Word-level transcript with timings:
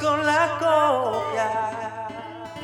con 0.00 0.24
la 0.24 0.56
copia. 0.58 2.08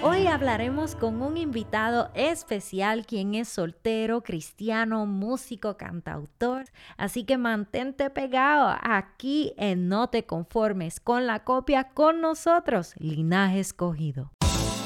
Hoy 0.03 0.27
hablaremos 0.27 0.95
con 0.95 1.21
un 1.21 1.37
invitado 1.37 2.11
especial 2.15 3.05
quien 3.05 3.35
es 3.35 3.49
soltero, 3.49 4.23
cristiano, 4.23 5.05
músico, 5.05 5.77
cantautor. 5.77 6.65
Así 6.97 7.25
que 7.25 7.37
mantente 7.37 8.09
pegado 8.09 8.75
aquí 8.83 9.53
en 9.59 9.89
No 9.89 10.09
te 10.09 10.25
conformes 10.25 11.01
con 11.01 11.27
la 11.27 11.45
copia 11.45 11.91
con 11.91 12.23
nosotros, 12.23 12.95
Linaje 12.99 13.61
Escogido. 13.61 14.31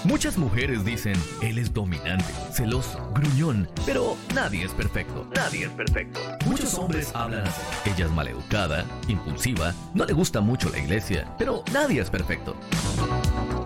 Muchas 0.05 0.36
mujeres 0.36 0.84
dicen, 0.84 1.14
él 1.41 1.57
es 1.57 1.73
dominante, 1.73 2.27
celoso, 2.53 3.11
gruñón, 3.14 3.66
pero 3.86 4.18
nadie 4.34 4.62
es 4.62 4.73
perfecto. 4.73 5.27
Nadie 5.34 5.64
es 5.64 5.71
perfecto. 5.71 6.21
Muchos 6.45 6.75
hombres 6.75 7.11
hablan 7.14 7.46
así. 7.46 7.62
Ella 7.86 8.04
es 8.04 8.11
maleducada, 8.11 8.85
impulsiva, 9.09 9.72
no 9.95 10.04
le 10.04 10.12
gusta 10.12 10.43
mucho 10.43 10.68
la 10.68 10.79
iglesia, 10.79 11.27
pero 11.39 11.64
nadie 11.72 12.03
es 12.03 12.11
perfecto. 12.11 12.54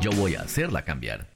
Yo 0.01 0.13
voy 0.13 0.37
a 0.37 0.43
hacerla 0.43 0.83
cambiar. 0.83 1.27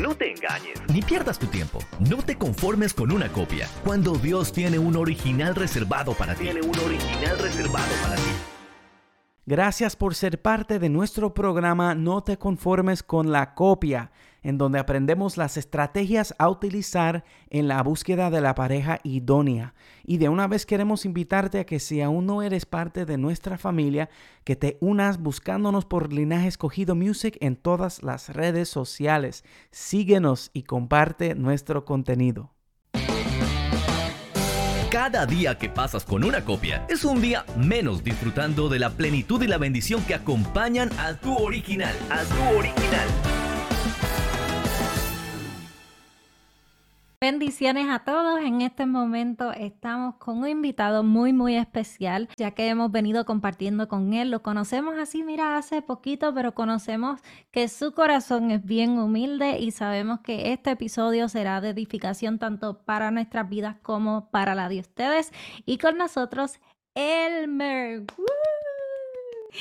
No 0.00 0.14
te 0.14 0.30
engañes, 0.30 0.80
ni 0.88 1.02
pierdas 1.02 1.40
tu 1.40 1.48
tiempo. 1.48 1.80
No 1.98 2.18
te 2.18 2.38
conformes 2.38 2.94
con 2.94 3.10
una 3.10 3.32
copia, 3.32 3.68
cuando 3.84 4.14
Dios 4.14 4.52
tiene 4.52 4.78
un 4.78 4.96
original 4.96 5.56
reservado 5.56 6.14
para 6.14 6.36
ti. 6.36 6.44
Tiene 6.44 6.60
un 6.60 6.78
original 6.78 7.36
reservado 7.36 7.92
para 8.04 8.14
ti. 8.14 8.51
Gracias 9.44 9.96
por 9.96 10.14
ser 10.14 10.40
parte 10.40 10.78
de 10.78 10.88
nuestro 10.88 11.34
programa 11.34 11.96
No 11.96 12.22
te 12.22 12.38
conformes 12.38 13.02
con 13.02 13.32
la 13.32 13.54
copia, 13.54 14.12
en 14.44 14.56
donde 14.56 14.78
aprendemos 14.78 15.36
las 15.36 15.56
estrategias 15.56 16.32
a 16.38 16.48
utilizar 16.48 17.24
en 17.50 17.66
la 17.66 17.82
búsqueda 17.82 18.30
de 18.30 18.40
la 18.40 18.54
pareja 18.54 19.00
idónea. 19.02 19.74
Y 20.04 20.18
de 20.18 20.28
una 20.28 20.46
vez 20.46 20.64
queremos 20.64 21.04
invitarte 21.04 21.58
a 21.58 21.66
que 21.66 21.80
si 21.80 22.00
aún 22.00 22.26
no 22.26 22.42
eres 22.42 22.66
parte 22.66 23.04
de 23.04 23.18
nuestra 23.18 23.58
familia, 23.58 24.10
que 24.44 24.54
te 24.54 24.78
unas 24.80 25.18
buscándonos 25.20 25.86
por 25.86 26.12
Linaje 26.12 26.46
Escogido 26.46 26.94
Music 26.94 27.36
en 27.40 27.56
todas 27.56 28.04
las 28.04 28.28
redes 28.28 28.68
sociales. 28.68 29.44
Síguenos 29.72 30.52
y 30.52 30.62
comparte 30.62 31.34
nuestro 31.34 31.84
contenido. 31.84 32.52
Cada 34.92 35.24
día 35.24 35.56
que 35.56 35.70
pasas 35.70 36.04
con 36.04 36.22
una 36.22 36.44
copia 36.44 36.84
es 36.86 37.02
un 37.06 37.22
día 37.22 37.46
menos 37.56 38.04
disfrutando 38.04 38.68
de 38.68 38.78
la 38.78 38.90
plenitud 38.90 39.42
y 39.42 39.46
la 39.46 39.56
bendición 39.56 40.04
que 40.04 40.14
acompañan 40.14 40.90
a 40.98 41.14
tu 41.14 41.34
original, 41.34 41.94
a 42.10 42.22
tu 42.24 42.58
original. 42.58 43.41
Bendiciones 47.22 47.86
a 47.88 48.00
todos. 48.00 48.40
En 48.40 48.62
este 48.62 48.84
momento 48.84 49.52
estamos 49.52 50.16
con 50.16 50.38
un 50.38 50.48
invitado 50.48 51.04
muy, 51.04 51.32
muy 51.32 51.54
especial, 51.54 52.28
ya 52.36 52.50
que 52.50 52.68
hemos 52.68 52.90
venido 52.90 53.24
compartiendo 53.24 53.86
con 53.86 54.12
él. 54.12 54.32
Lo 54.32 54.42
conocemos 54.42 54.96
así, 54.98 55.22
mira, 55.22 55.56
hace 55.56 55.82
poquito, 55.82 56.34
pero 56.34 56.52
conocemos 56.52 57.20
que 57.52 57.68
su 57.68 57.92
corazón 57.92 58.50
es 58.50 58.64
bien 58.64 58.98
humilde 58.98 59.60
y 59.60 59.70
sabemos 59.70 60.18
que 60.18 60.52
este 60.52 60.72
episodio 60.72 61.28
será 61.28 61.60
de 61.60 61.68
edificación 61.68 62.40
tanto 62.40 62.82
para 62.82 63.12
nuestras 63.12 63.48
vidas 63.48 63.76
como 63.82 64.28
para 64.32 64.56
la 64.56 64.68
de 64.68 64.80
ustedes. 64.80 65.30
Y 65.64 65.78
con 65.78 65.98
nosotros, 65.98 66.58
Elmer. 66.96 68.02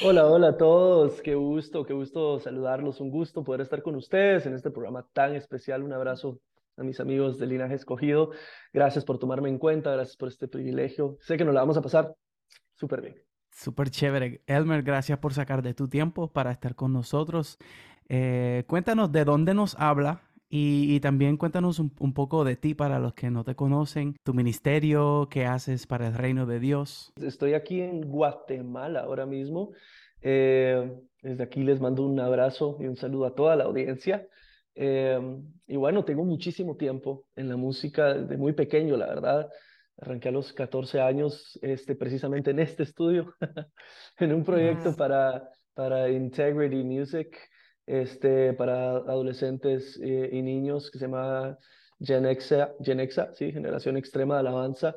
Hola, 0.04 0.26
hola 0.26 0.48
a 0.48 0.58
todos. 0.58 1.22
Qué 1.22 1.36
gusto, 1.36 1.86
qué 1.86 1.94
gusto 1.94 2.40
saludarlos. 2.40 3.00
Un 3.02 3.12
gusto 3.12 3.44
poder 3.44 3.62
estar 3.62 3.84
con 3.84 3.94
ustedes 3.94 4.48
en 4.48 4.56
este 4.56 4.72
programa 4.72 5.06
tan 5.14 5.36
especial. 5.36 5.84
Un 5.84 5.94
abrazo 5.94 6.40
a 6.82 6.84
mis 6.84 7.00
amigos 7.00 7.38
del 7.38 7.50
linaje 7.50 7.76
escogido. 7.76 8.32
Gracias 8.74 9.06
por 9.06 9.20
tomarme 9.20 9.50
en 9.50 9.58
cuenta, 9.58 9.92
gracias 9.92 10.18
por 10.18 10.28
este 10.28 10.48
privilegio. 10.48 11.18
Sé 11.22 11.38
que 11.38 11.46
nos 11.46 11.54
la 11.54 11.62
vamos 11.62 11.78
a 11.78 11.82
pasar 11.82 12.16
súper 12.76 13.02
bien. 13.02 13.16
Súper 13.52 13.90
chévere. 13.90 14.42
Elmer, 14.48 14.82
gracias 14.82 15.20
por 15.20 15.34
sacar 15.34 15.62
de 15.62 15.74
tu 15.74 15.88
tiempo 15.88 16.32
para 16.32 16.52
estar 16.52 16.76
con 16.76 16.92
nosotros. 16.92 17.58
Eh, 18.10 18.64
cuéntanos 18.68 19.12
de 19.12 19.24
dónde 19.24 19.54
nos 19.54 19.76
habla 19.80 20.24
y, 20.50 21.00
también 21.00 21.38
cuéntanos 21.38 21.80
un, 21.80 22.14
poco 22.14 22.44
de 22.44 22.58
ti 22.58 22.74
para 22.74 23.00
los 23.00 23.14
que 23.14 23.30
no 23.30 23.46
te 23.46 23.56
conocen, 23.56 24.18
tu 24.24 24.34
ministerio, 24.34 25.30
qué 25.32 25.46
haces 25.46 25.88
para 25.88 26.08
el 26.08 26.14
reino 26.14 26.46
de 26.46 26.60
Dios. 26.60 27.14
Estoy 27.22 27.54
aquí 27.54 27.80
en 27.80 28.02
Guatemala 28.02 29.02
ahora 29.02 29.26
mismo. 29.26 29.72
Eh, 30.22 30.92
desde 31.22 31.44
aquí 31.44 31.64
les 31.64 31.80
mando 31.80 32.06
un 32.06 32.20
abrazo 32.20 32.76
y 32.82 32.88
un 32.88 32.98
saludo 32.98 33.28
a 33.28 33.36
toda 33.36 33.56
la 33.56 33.64
audiencia. 33.64 34.28
Em, 34.76 35.44
y 35.68 35.76
bueno, 35.76 36.06
tengo 36.06 36.24
muchísimo 36.24 36.78
tiempo 36.78 37.26
en 37.36 37.50
la 37.50 37.58
música, 37.58 38.14
desde 38.14 38.38
muy 38.38 38.54
pequeño, 38.54 38.98
la 38.98 39.08
verdad. 39.08 39.50
Arranqué 39.98 40.30
a 40.30 40.32
los 40.32 40.54
14 40.54 41.02
años, 41.02 41.60
este, 41.62 41.96
precisamente 41.96 42.52
en 42.52 42.60
este 42.60 42.84
estudio, 42.84 43.36
en 44.18 44.34
un 44.34 44.44
proyecto 44.44 44.96
para, 44.96 45.50
para 45.74 46.10
Integrity 46.10 46.84
Music, 46.84 47.38
este, 47.86 48.54
para 48.54 48.98
adolescentes 48.98 50.00
eh, 50.02 50.30
y 50.32 50.42
niños 50.42 50.90
que 50.90 50.98
se 50.98 51.06
llama 51.06 51.58
Genexa, 52.00 52.74
Genexa, 52.82 53.34
sí, 53.34 53.52
Generación 53.52 53.98
Extrema 53.98 54.36
de 54.36 54.40
Alabanza. 54.40 54.96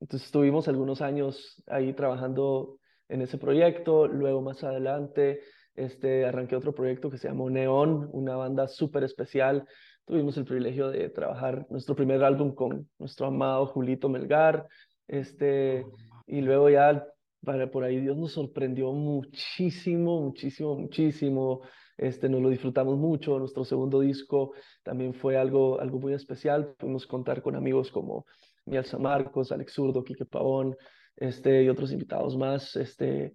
Entonces 0.00 0.26
estuvimos 0.26 0.66
algunos 0.66 1.00
años 1.02 1.62
ahí 1.66 1.92
trabajando 1.92 2.78
en 3.08 3.22
ese 3.22 3.38
proyecto, 3.38 4.08
luego 4.08 4.40
más 4.40 4.64
adelante 4.64 5.40
este, 5.74 6.24
arranqué 6.26 6.56
otro 6.56 6.74
proyecto 6.74 7.10
que 7.10 7.18
se 7.18 7.28
llamó 7.28 7.48
Neón, 7.50 8.08
una 8.12 8.36
banda 8.36 8.68
súper 8.68 9.04
especial. 9.04 9.66
Tuvimos 10.04 10.36
el 10.36 10.44
privilegio 10.44 10.90
de 10.90 11.08
trabajar 11.08 11.66
nuestro 11.70 11.94
primer 11.94 12.22
álbum 12.24 12.54
con 12.54 12.88
nuestro 12.98 13.26
amado 13.26 13.66
Julito 13.66 14.08
Melgar. 14.08 14.66
Este, 15.08 15.84
oh, 15.84 15.92
y 16.26 16.40
luego 16.40 16.68
ya 16.70 17.06
para, 17.44 17.70
por 17.70 17.84
ahí 17.84 18.00
Dios 18.00 18.16
nos 18.16 18.32
sorprendió 18.32 18.92
muchísimo, 18.92 20.20
muchísimo, 20.20 20.76
muchísimo. 20.76 21.62
Este, 21.96 22.28
nos 22.28 22.42
lo 22.42 22.50
disfrutamos 22.50 22.96
mucho. 22.98 23.38
Nuestro 23.38 23.64
segundo 23.64 24.00
disco 24.00 24.52
también 24.82 25.14
fue 25.14 25.36
algo, 25.36 25.80
algo 25.80 26.00
muy 26.00 26.14
especial. 26.14 26.74
Pudimos 26.78 27.06
contar 27.06 27.42
con 27.42 27.56
amigos 27.56 27.90
como 27.90 28.26
Miel 28.66 28.84
Marcos, 28.98 29.52
Alex 29.52 29.72
Zurdo, 29.72 30.04
Quique 30.04 30.24
Pavón, 30.24 30.76
este, 31.16 31.62
y 31.62 31.68
otros 31.68 31.92
invitados 31.92 32.36
más. 32.36 32.76
Este, 32.76 33.34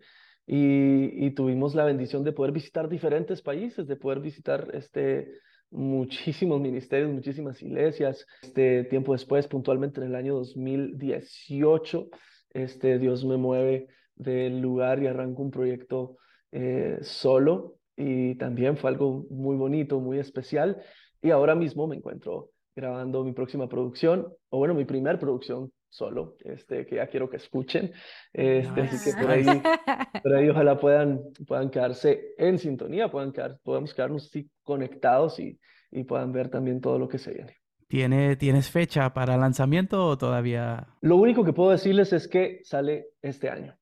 y, 0.50 1.32
tuvimos 1.32 1.76
la 1.76 1.84
bendición 1.84 2.24
de 2.24 2.32
poder 2.32 2.54
visitar 2.54 2.88
diferentes 2.88 3.42
países, 3.42 3.86
de 3.86 3.98
poder 3.98 4.22
visitar 4.22 4.70
este, 4.74 5.30
muchísimos 5.70 6.62
ministerios, 6.62 7.12
muchísimas 7.12 7.62
iglesias. 7.62 8.26
Este 8.42 8.86
tiempo 8.86 9.12
después, 9.12 9.46
puntualmente 9.48 10.00
en 10.00 10.08
el 10.08 10.16
año 10.16 10.36
2018, 10.36 12.10
este, 12.52 12.98
Dios 12.98 13.26
me 13.26 13.36
mueve 13.36 13.88
del 14.16 14.62
lugar 14.62 15.04
y 15.04 15.08
arranco 15.08 15.44
un 15.44 15.52
proyecto 15.52 16.18
eh, 16.54 16.98
solo 17.02 17.76
y 17.98 18.36
también 18.36 18.78
fue 18.78 18.90
algo 18.90 19.26
muy 19.30 19.58
bonito, 19.58 20.00
muy 20.00 20.18
especial. 20.18 20.82
Y 21.22 21.32
ahora 21.32 21.56
mismo 21.56 21.88
me 21.88 21.98
encuentro 21.98 22.52
grabando 22.74 23.24
mi 23.26 23.34
próxima 23.34 23.68
producción, 23.68 24.28
o 24.50 24.60
bueno, 24.60 24.76
mi 24.76 24.86
primer 24.86 25.20
producción 25.20 25.74
solo, 25.90 26.36
este, 26.44 26.86
que 26.86 26.96
ya 26.96 27.08
quiero 27.08 27.30
que 27.30 27.38
escuchen. 27.38 27.92
Este, 28.34 28.82
Así 28.82 29.12
que 29.12 29.22
por 29.22 29.32
ahí, 29.32 29.46
por 30.24 30.36
ahí 30.36 30.50
ojalá 30.50 30.80
puedan, 30.80 31.22
puedan 31.48 31.70
quedarse 31.70 32.34
en 32.38 32.58
sintonía, 32.58 33.10
puedan 33.10 33.32
quedar, 33.32 33.60
podamos 33.64 33.94
quedarnos 33.94 34.32
conectados 34.64 35.40
y, 35.40 35.60
y 35.92 36.04
puedan 36.04 36.32
ver 36.32 36.50
también 36.50 36.82
todo 36.82 37.00
lo 37.00 37.08
que 37.08 37.18
se 37.18 37.34
viene. 37.34 37.58
¿Tiene, 37.88 38.36
¿Tienes 38.36 38.70
fecha 38.70 39.14
para 39.14 39.38
lanzamiento 39.38 40.06
o 40.06 40.18
todavía? 40.18 40.88
Lo 41.02 41.16
único 41.16 41.46
que 41.46 41.54
puedo 41.54 41.72
decirles 41.72 42.12
es 42.12 42.28
que 42.28 42.60
sale 42.64 43.08
este 43.22 43.50
año. 43.50 43.78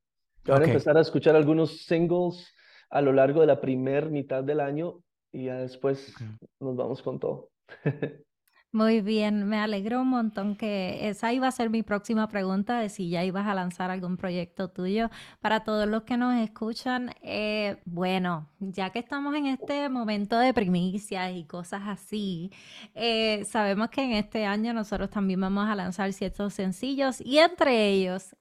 Van 0.46 0.62
a 0.62 0.66
empezar 0.66 0.96
a 0.96 1.02
escuchar 1.02 1.36
algunos 1.36 1.86
singles 1.86 2.54
a 2.92 3.02
lo 3.02 3.12
largo 3.12 3.42
de 3.42 3.48
la 3.48 3.60
primera 3.60 4.08
mitad 4.08 4.44
del 4.44 4.60
año 4.60 5.00
y 5.32 5.46
ya 5.46 5.56
después 5.56 6.14
nos 6.60 6.76
vamos 6.76 7.02
con 7.02 7.20
todo. 7.20 7.50
Muy 8.76 9.00
bien, 9.00 9.48
me 9.48 9.58
alegró 9.58 10.02
un 10.02 10.10
montón 10.10 10.58
que 10.58 11.08
esa 11.08 11.32
iba 11.32 11.48
a 11.48 11.52
ser 11.52 11.70
mi 11.70 11.82
próxima 11.82 12.28
pregunta 12.28 12.78
de 12.78 12.90
si 12.90 13.08
ya 13.10 13.24
ibas 13.24 13.48
a 13.48 13.54
lanzar 13.54 13.90
algún 13.90 14.18
proyecto 14.18 14.68
tuyo. 14.68 15.10
Para 15.40 15.64
todos 15.64 15.88
los 15.88 16.04
que 16.04 16.18
nos 16.18 16.36
escuchan, 16.36 17.12
eh, 17.22 17.78
bueno, 17.86 18.50
ya 18.60 18.90
que 18.90 19.00
estamos 19.00 19.34
en 19.34 19.46
este 19.46 19.88
momento 19.88 20.38
de 20.38 20.54
primicias 20.54 21.32
y 21.34 21.46
cosas 21.46 21.84
así, 21.86 22.52
eh, 22.96 23.46
sabemos 23.46 23.88
que 23.92 24.04
en 24.04 24.12
este 24.12 24.46
año 24.46 24.74
nosotros 24.74 25.10
también 25.10 25.40
vamos 25.40 25.70
a 25.70 25.76
lanzar 25.76 26.12
ciertos 26.12 26.54
sencillos 26.54 27.22
y 27.22 27.38
entre 27.38 27.88
ellos 27.92 28.36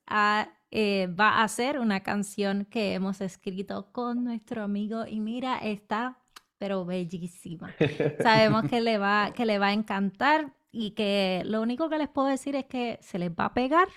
eh, 0.72 1.06
va 1.16 1.44
a 1.44 1.48
ser 1.48 1.78
una 1.78 2.00
canción 2.00 2.64
que 2.64 2.94
hemos 2.94 3.20
escrito 3.20 3.92
con 3.92 4.24
nuestro 4.24 4.64
amigo 4.64 5.06
y 5.06 5.20
mira, 5.20 5.58
está 5.58 6.23
pero 6.58 6.84
bellísima. 6.84 7.74
Sabemos 8.22 8.64
que 8.70 8.80
le, 8.80 8.98
va, 8.98 9.32
que 9.34 9.46
le 9.46 9.58
va 9.58 9.68
a 9.68 9.72
encantar 9.72 10.52
y 10.72 10.92
que 10.92 11.42
lo 11.44 11.62
único 11.62 11.88
que 11.88 11.98
les 11.98 12.08
puedo 12.08 12.28
decir 12.28 12.56
es 12.56 12.64
que 12.64 12.98
se 13.00 13.18
les 13.18 13.30
va 13.30 13.46
a 13.46 13.54
pegar, 13.54 13.88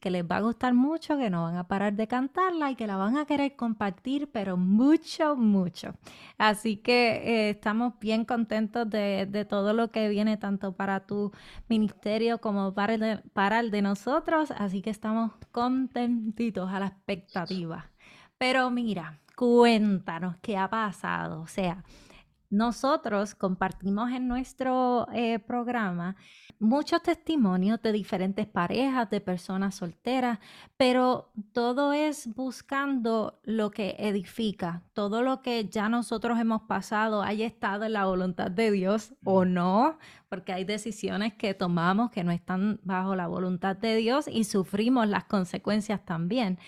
que 0.00 0.10
les 0.10 0.24
va 0.24 0.36
a 0.36 0.40
gustar 0.40 0.74
mucho, 0.74 1.18
que 1.18 1.28
no 1.30 1.42
van 1.42 1.56
a 1.56 1.66
parar 1.66 1.94
de 1.94 2.06
cantarla 2.06 2.70
y 2.70 2.76
que 2.76 2.86
la 2.86 2.96
van 2.96 3.16
a 3.16 3.26
querer 3.26 3.56
compartir, 3.56 4.30
pero 4.32 4.56
mucho, 4.56 5.36
mucho. 5.36 5.94
Así 6.38 6.76
que 6.76 7.16
eh, 7.24 7.50
estamos 7.50 7.94
bien 8.00 8.24
contentos 8.24 8.88
de, 8.88 9.26
de, 9.26 9.44
todo 9.44 9.72
lo 9.72 9.90
que 9.90 10.08
viene, 10.08 10.36
tanto 10.36 10.72
para 10.72 11.00
tu 11.00 11.32
ministerio 11.68 12.40
como 12.40 12.74
para 12.74 12.94
el, 12.94 13.00
de, 13.00 13.18
para 13.32 13.60
el 13.60 13.70
de 13.70 13.82
nosotros. 13.82 14.50
Así 14.52 14.82
que 14.82 14.90
estamos 14.90 15.32
contentitos 15.52 16.70
a 16.70 16.80
la 16.80 16.86
expectativa. 16.86 17.90
Pero 18.38 18.70
mira, 18.70 19.20
cuéntanos 19.36 20.36
qué 20.40 20.56
ha 20.56 20.70
pasado. 20.70 21.40
O 21.42 21.46
sea, 21.46 21.84
nosotros 22.50 23.34
compartimos 23.34 24.10
en 24.10 24.26
nuestro 24.26 25.06
eh, 25.12 25.38
programa 25.38 26.16
muchos 26.58 27.02
testimonios 27.02 27.80
de 27.82 27.92
diferentes 27.92 28.46
parejas, 28.46 29.10
de 29.10 29.20
personas 29.20 29.74
solteras, 29.74 30.38
pero 30.76 31.30
todo 31.52 31.92
es 31.92 32.34
buscando 32.34 33.38
lo 33.44 33.70
que 33.70 33.96
edifica, 33.98 34.82
todo 34.92 35.22
lo 35.22 35.42
que 35.42 35.68
ya 35.68 35.88
nosotros 35.88 36.38
hemos 36.40 36.62
pasado 36.62 37.22
haya 37.22 37.46
estado 37.46 37.84
en 37.84 37.92
la 37.92 38.06
voluntad 38.06 38.50
de 38.50 38.70
Dios 38.70 39.14
o 39.24 39.44
no, 39.44 39.98
porque 40.28 40.52
hay 40.52 40.64
decisiones 40.64 41.34
que 41.34 41.54
tomamos 41.54 42.10
que 42.10 42.24
no 42.24 42.32
están 42.32 42.80
bajo 42.82 43.14
la 43.14 43.28
voluntad 43.28 43.76
de 43.76 43.96
Dios 43.96 44.26
y 44.26 44.44
sufrimos 44.44 45.06
las 45.06 45.24
consecuencias 45.24 46.04
también. 46.04 46.58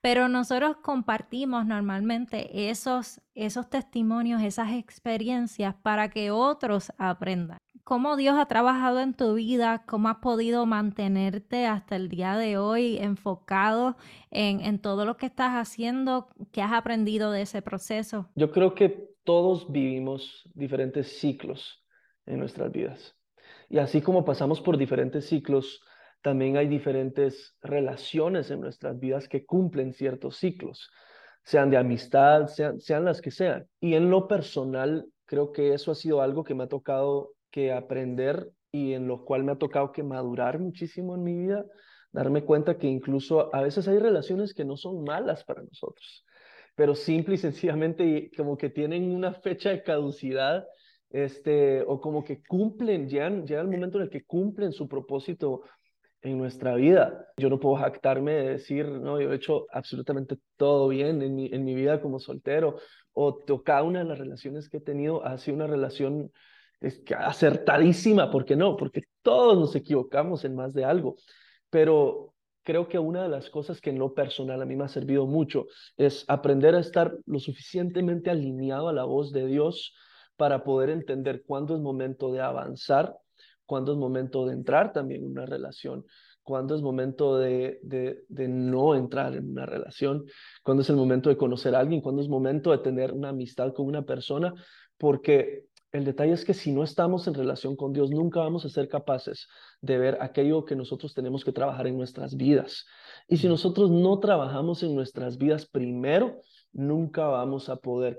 Pero 0.00 0.28
nosotros 0.28 0.76
compartimos 0.78 1.66
normalmente 1.66 2.70
esos, 2.70 3.20
esos 3.34 3.68
testimonios, 3.68 4.42
esas 4.42 4.72
experiencias 4.72 5.74
para 5.82 6.08
que 6.08 6.30
otros 6.30 6.92
aprendan. 6.96 7.58
¿Cómo 7.84 8.16
Dios 8.16 8.38
ha 8.38 8.46
trabajado 8.46 9.00
en 9.00 9.14
tu 9.14 9.34
vida? 9.34 9.82
¿Cómo 9.86 10.08
has 10.08 10.18
podido 10.18 10.64
mantenerte 10.64 11.66
hasta 11.66 11.96
el 11.96 12.08
día 12.08 12.36
de 12.36 12.56
hoy 12.56 12.98
enfocado 12.98 13.96
en, 14.30 14.60
en 14.60 14.78
todo 14.78 15.04
lo 15.04 15.16
que 15.16 15.26
estás 15.26 15.52
haciendo? 15.52 16.28
¿Qué 16.52 16.62
has 16.62 16.72
aprendido 16.72 17.32
de 17.32 17.42
ese 17.42 17.62
proceso? 17.62 18.28
Yo 18.36 18.52
creo 18.52 18.74
que 18.74 19.10
todos 19.24 19.70
vivimos 19.70 20.48
diferentes 20.54 21.18
ciclos 21.18 21.84
en 22.26 22.38
nuestras 22.38 22.70
vidas. 22.70 23.16
Y 23.68 23.78
así 23.78 24.00
como 24.00 24.24
pasamos 24.24 24.60
por 24.60 24.78
diferentes 24.78 25.28
ciclos, 25.28 25.82
también 26.22 26.56
hay 26.56 26.68
diferentes 26.68 27.56
relaciones 27.62 28.50
en 28.50 28.60
nuestras 28.60 28.98
vidas 28.98 29.28
que 29.28 29.44
cumplen 29.44 29.92
ciertos 29.92 30.36
ciclos, 30.36 30.90
sean 31.44 31.70
de 31.70 31.78
amistad, 31.78 32.46
sean, 32.46 32.80
sean 32.80 33.04
las 33.04 33.20
que 33.20 33.30
sean. 33.30 33.66
Y 33.80 33.94
en 33.94 34.10
lo 34.10 34.28
personal, 34.28 35.06
creo 35.24 35.52
que 35.52 35.74
eso 35.74 35.92
ha 35.92 35.94
sido 35.94 36.20
algo 36.20 36.44
que 36.44 36.54
me 36.54 36.64
ha 36.64 36.68
tocado 36.68 37.32
que 37.50 37.72
aprender 37.72 38.50
y 38.72 38.92
en 38.92 39.08
lo 39.08 39.24
cual 39.24 39.44
me 39.44 39.52
ha 39.52 39.58
tocado 39.58 39.92
que 39.92 40.02
madurar 40.02 40.58
muchísimo 40.58 41.14
en 41.14 41.24
mi 41.24 41.36
vida, 41.36 41.64
darme 42.12 42.44
cuenta 42.44 42.78
que 42.78 42.86
incluso 42.86 43.54
a 43.54 43.62
veces 43.62 43.88
hay 43.88 43.98
relaciones 43.98 44.54
que 44.54 44.64
no 44.64 44.76
son 44.76 45.02
malas 45.04 45.44
para 45.44 45.62
nosotros, 45.62 46.24
pero 46.74 46.94
simple 46.94 47.34
y 47.34 47.38
sencillamente 47.38 48.30
como 48.36 48.56
que 48.56 48.70
tienen 48.70 49.10
una 49.10 49.32
fecha 49.32 49.70
de 49.70 49.82
caducidad, 49.82 50.66
este, 51.10 51.82
o 51.82 52.00
como 52.00 52.22
que 52.22 52.42
cumplen, 52.42 53.08
llegan, 53.08 53.44
llega 53.44 53.60
el 53.60 53.68
momento 53.68 53.98
en 53.98 54.04
el 54.04 54.10
que 54.10 54.24
cumplen 54.24 54.72
su 54.72 54.88
propósito 54.88 55.62
en 56.22 56.38
nuestra 56.38 56.74
vida. 56.74 57.26
Yo 57.36 57.48
no 57.48 57.58
puedo 57.58 57.76
jactarme 57.76 58.32
de 58.32 58.50
decir, 58.50 58.86
no, 58.86 59.20
yo 59.20 59.32
he 59.32 59.36
hecho 59.36 59.66
absolutamente 59.70 60.38
todo 60.56 60.88
bien 60.88 61.22
en 61.22 61.34
mi, 61.34 61.46
en 61.52 61.64
mi 61.64 61.74
vida 61.74 62.00
como 62.00 62.18
soltero, 62.18 62.76
o, 63.12 63.38
cada 63.64 63.82
una 63.82 64.00
de 64.00 64.04
las 64.04 64.18
relaciones 64.18 64.68
que 64.68 64.78
he 64.78 64.80
tenido 64.80 65.24
ha 65.24 65.38
sido 65.38 65.56
una 65.56 65.66
relación 65.66 66.30
es 66.80 66.98
que 67.00 67.14
acertadísima, 67.14 68.30
¿por 68.30 68.44
qué 68.44 68.56
no? 68.56 68.76
Porque 68.76 69.02
todos 69.22 69.58
nos 69.58 69.76
equivocamos 69.76 70.44
en 70.44 70.54
más 70.54 70.72
de 70.72 70.84
algo, 70.84 71.16
pero 71.68 72.34
creo 72.62 72.88
que 72.88 72.98
una 72.98 73.22
de 73.22 73.28
las 73.28 73.50
cosas 73.50 73.80
que 73.80 73.90
en 73.90 73.98
lo 73.98 74.14
personal 74.14 74.62
a 74.62 74.64
mí 74.64 74.76
me 74.76 74.84
ha 74.84 74.88
servido 74.88 75.26
mucho 75.26 75.66
es 75.96 76.24
aprender 76.28 76.74
a 76.74 76.80
estar 76.80 77.16
lo 77.26 77.38
suficientemente 77.38 78.30
alineado 78.30 78.88
a 78.88 78.92
la 78.92 79.04
voz 79.04 79.32
de 79.32 79.46
Dios 79.46 79.94
para 80.36 80.64
poder 80.64 80.88
entender 80.88 81.42
cuándo 81.46 81.74
es 81.74 81.80
momento 81.80 82.32
de 82.32 82.40
avanzar 82.40 83.14
cuándo 83.70 83.92
es 83.92 83.98
momento 83.98 84.46
de 84.46 84.54
entrar 84.54 84.92
también 84.92 85.22
en 85.22 85.30
una 85.30 85.46
relación, 85.46 86.04
cuándo 86.42 86.74
es 86.74 86.82
momento 86.82 87.38
de, 87.38 87.78
de, 87.84 88.48
no 88.48 88.96
entrar 88.96 89.36
en 89.36 89.48
una 89.48 89.64
relación, 89.64 90.24
cuándo 90.64 90.82
es 90.82 90.90
el 90.90 90.96
momento 90.96 91.28
de 91.28 91.36
conocer 91.36 91.76
a 91.76 91.78
alguien, 91.78 92.00
cuándo 92.00 92.20
es 92.20 92.28
momento 92.28 92.72
de 92.72 92.78
tener 92.78 93.12
una 93.12 93.28
amistad 93.28 93.72
con 93.72 93.86
una 93.86 94.02
persona, 94.02 94.52
porque 94.98 95.66
el 95.92 96.04
detalle 96.04 96.32
es 96.32 96.44
que 96.44 96.52
si 96.52 96.72
no 96.72 96.82
estamos 96.82 97.28
en 97.28 97.34
relación 97.34 97.76
con 97.76 97.92
Dios, 97.92 98.10
nunca 98.10 98.40
vamos 98.40 98.64
a 98.64 98.70
ser 98.70 98.88
capaces 98.88 99.46
de 99.80 99.98
ver 99.98 100.18
aquello 100.20 100.64
que 100.64 100.74
nosotros 100.74 101.14
tenemos 101.14 101.44
que 101.44 101.52
trabajar 101.52 101.86
en 101.86 101.96
nuestras 101.96 102.34
vidas. 102.34 102.86
Y 103.28 103.36
si 103.36 103.46
nosotros 103.46 103.88
no 103.88 104.18
trabajamos 104.18 104.82
en 104.82 104.96
nuestras 104.96 105.38
vidas 105.38 105.64
primero, 105.64 106.40
nunca 106.72 107.28
vamos 107.28 107.68
a 107.68 107.76
poder 107.76 108.18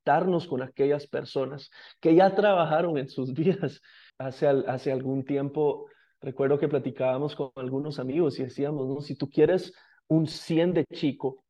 conectarnos 0.00 0.46
con 0.46 0.62
aquellas 0.62 1.06
personas 1.06 1.70
que 2.00 2.14
ya 2.14 2.34
trabajaron 2.34 2.98
en 2.98 3.08
sus 3.08 3.32
vidas 3.34 3.80
hace, 4.18 4.46
hace 4.46 4.92
algún 4.92 5.24
tiempo, 5.24 5.86
recuerdo 6.20 6.58
que 6.58 6.68
platicábamos 6.68 7.34
con 7.34 7.50
algunos 7.56 7.98
amigos 7.98 8.38
y 8.38 8.44
decíamos, 8.44 8.86
¿no? 8.86 9.00
si 9.00 9.14
tú 9.16 9.28
quieres 9.28 9.72
un 10.08 10.26
100 10.26 10.74
de 10.74 10.86
chico, 10.86 11.44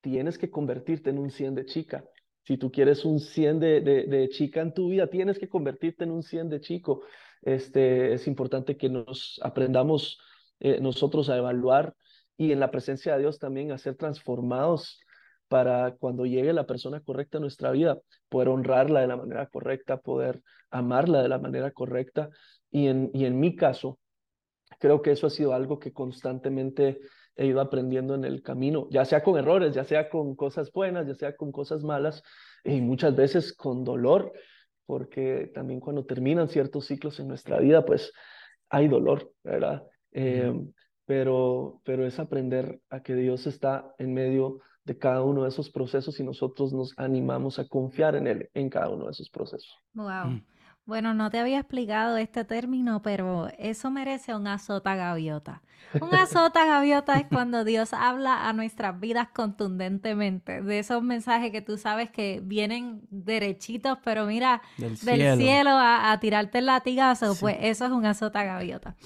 tienes 0.00 0.38
que 0.38 0.50
convertirte 0.50 1.10
en 1.10 1.18
un 1.18 1.30
100 1.30 1.54
de 1.54 1.66
chica. 1.66 2.04
Si 2.44 2.56
tú 2.56 2.72
quieres 2.72 3.04
un 3.04 3.20
100 3.20 3.60
de, 3.60 3.80
de, 3.80 4.28
chica 4.30 4.60
en 4.60 4.74
tu 4.74 4.88
vida, 4.88 5.06
tienes 5.06 5.38
que 5.38 5.48
convertirte 5.48 6.02
en 6.02 6.10
un 6.10 6.24
100 6.24 6.48
de 6.48 6.60
chico. 6.60 7.02
Este, 7.42 8.14
es 8.14 8.26
importante 8.26 8.76
que 8.76 8.88
nos 8.88 9.38
aprendamos 9.44 10.18
eh, 10.58 10.80
nosotros 10.80 11.28
a 11.28 11.36
evaluar 11.36 11.94
y 12.36 12.50
en 12.50 12.58
la 12.58 12.72
presencia 12.72 13.12
de 13.12 13.20
Dios 13.20 13.38
también 13.38 13.70
a 13.70 13.78
ser 13.78 13.94
transformados 13.94 14.98
para 15.52 15.96
cuando 15.96 16.24
llegue 16.24 16.54
la 16.54 16.66
persona 16.66 17.02
correcta 17.02 17.36
a 17.36 17.40
nuestra 17.42 17.72
vida, 17.72 17.98
poder 18.30 18.48
honrarla 18.48 19.02
de 19.02 19.06
la 19.06 19.18
manera 19.18 19.46
correcta, 19.48 19.98
poder 19.98 20.40
amarla 20.70 21.20
de 21.20 21.28
la 21.28 21.38
manera 21.38 21.72
correcta. 21.72 22.30
Y 22.70 22.86
en, 22.86 23.10
y 23.12 23.26
en 23.26 23.38
mi 23.38 23.54
caso, 23.54 23.98
creo 24.78 25.02
que 25.02 25.10
eso 25.10 25.26
ha 25.26 25.30
sido 25.30 25.52
algo 25.52 25.78
que 25.78 25.92
constantemente 25.92 27.00
he 27.36 27.44
ido 27.44 27.60
aprendiendo 27.60 28.14
en 28.14 28.24
el 28.24 28.40
camino, 28.40 28.88
ya 28.90 29.04
sea 29.04 29.22
con 29.22 29.36
errores, 29.36 29.74
ya 29.74 29.84
sea 29.84 30.08
con 30.08 30.34
cosas 30.36 30.72
buenas, 30.72 31.06
ya 31.06 31.14
sea 31.16 31.36
con 31.36 31.52
cosas 31.52 31.82
malas, 31.82 32.22
y 32.64 32.80
muchas 32.80 33.14
veces 33.14 33.52
con 33.52 33.84
dolor, 33.84 34.32
porque 34.86 35.50
también 35.54 35.80
cuando 35.80 36.06
terminan 36.06 36.48
ciertos 36.48 36.86
ciclos 36.86 37.20
en 37.20 37.28
nuestra 37.28 37.58
vida, 37.58 37.84
pues 37.84 38.10
hay 38.70 38.88
dolor, 38.88 39.30
¿verdad? 39.44 39.82
Eh, 40.12 40.50
pero, 41.04 41.82
pero 41.84 42.06
es 42.06 42.18
aprender 42.18 42.80
a 42.88 43.02
que 43.02 43.14
Dios 43.14 43.46
está 43.46 43.94
en 43.98 44.14
medio 44.14 44.60
de 44.84 44.98
cada 44.98 45.22
uno 45.22 45.42
de 45.42 45.48
esos 45.48 45.70
procesos 45.70 46.18
y 46.18 46.24
nosotros 46.24 46.72
nos 46.72 46.92
animamos 46.96 47.58
a 47.58 47.66
confiar 47.66 48.16
en 48.16 48.26
Él 48.26 48.50
en 48.54 48.68
cada 48.68 48.88
uno 48.88 49.06
de 49.06 49.12
esos 49.12 49.30
procesos. 49.30 49.78
Wow. 49.94 50.26
Mm. 50.26 50.44
Bueno, 50.84 51.14
no 51.14 51.30
te 51.30 51.38
había 51.38 51.60
explicado 51.60 52.16
este 52.16 52.44
término, 52.44 53.02
pero 53.02 53.48
eso 53.56 53.88
merece 53.92 54.34
un 54.34 54.48
azota 54.48 54.96
gaviota. 54.96 55.62
Un 56.00 56.12
azota 56.14 56.66
gaviota 56.66 57.18
es 57.18 57.26
cuando 57.28 57.64
Dios 57.64 57.92
habla 57.92 58.48
a 58.48 58.52
nuestras 58.52 58.98
vidas 58.98 59.28
contundentemente, 59.32 60.60
de 60.60 60.80
esos 60.80 61.00
mensajes 61.04 61.52
que 61.52 61.62
tú 61.62 61.78
sabes 61.78 62.10
que 62.10 62.40
vienen 62.42 63.02
derechitos, 63.10 63.98
pero 64.02 64.26
mira, 64.26 64.60
del 64.76 64.96
cielo, 64.96 65.70
a, 65.72 66.18
tirarte 66.20 66.58
el 66.58 66.66
latigazo, 66.66 67.36
pues 67.38 67.58
eso 67.60 67.86
es 67.86 67.92
un 67.92 68.04
azota 68.04 68.42
gaviota 68.42 68.96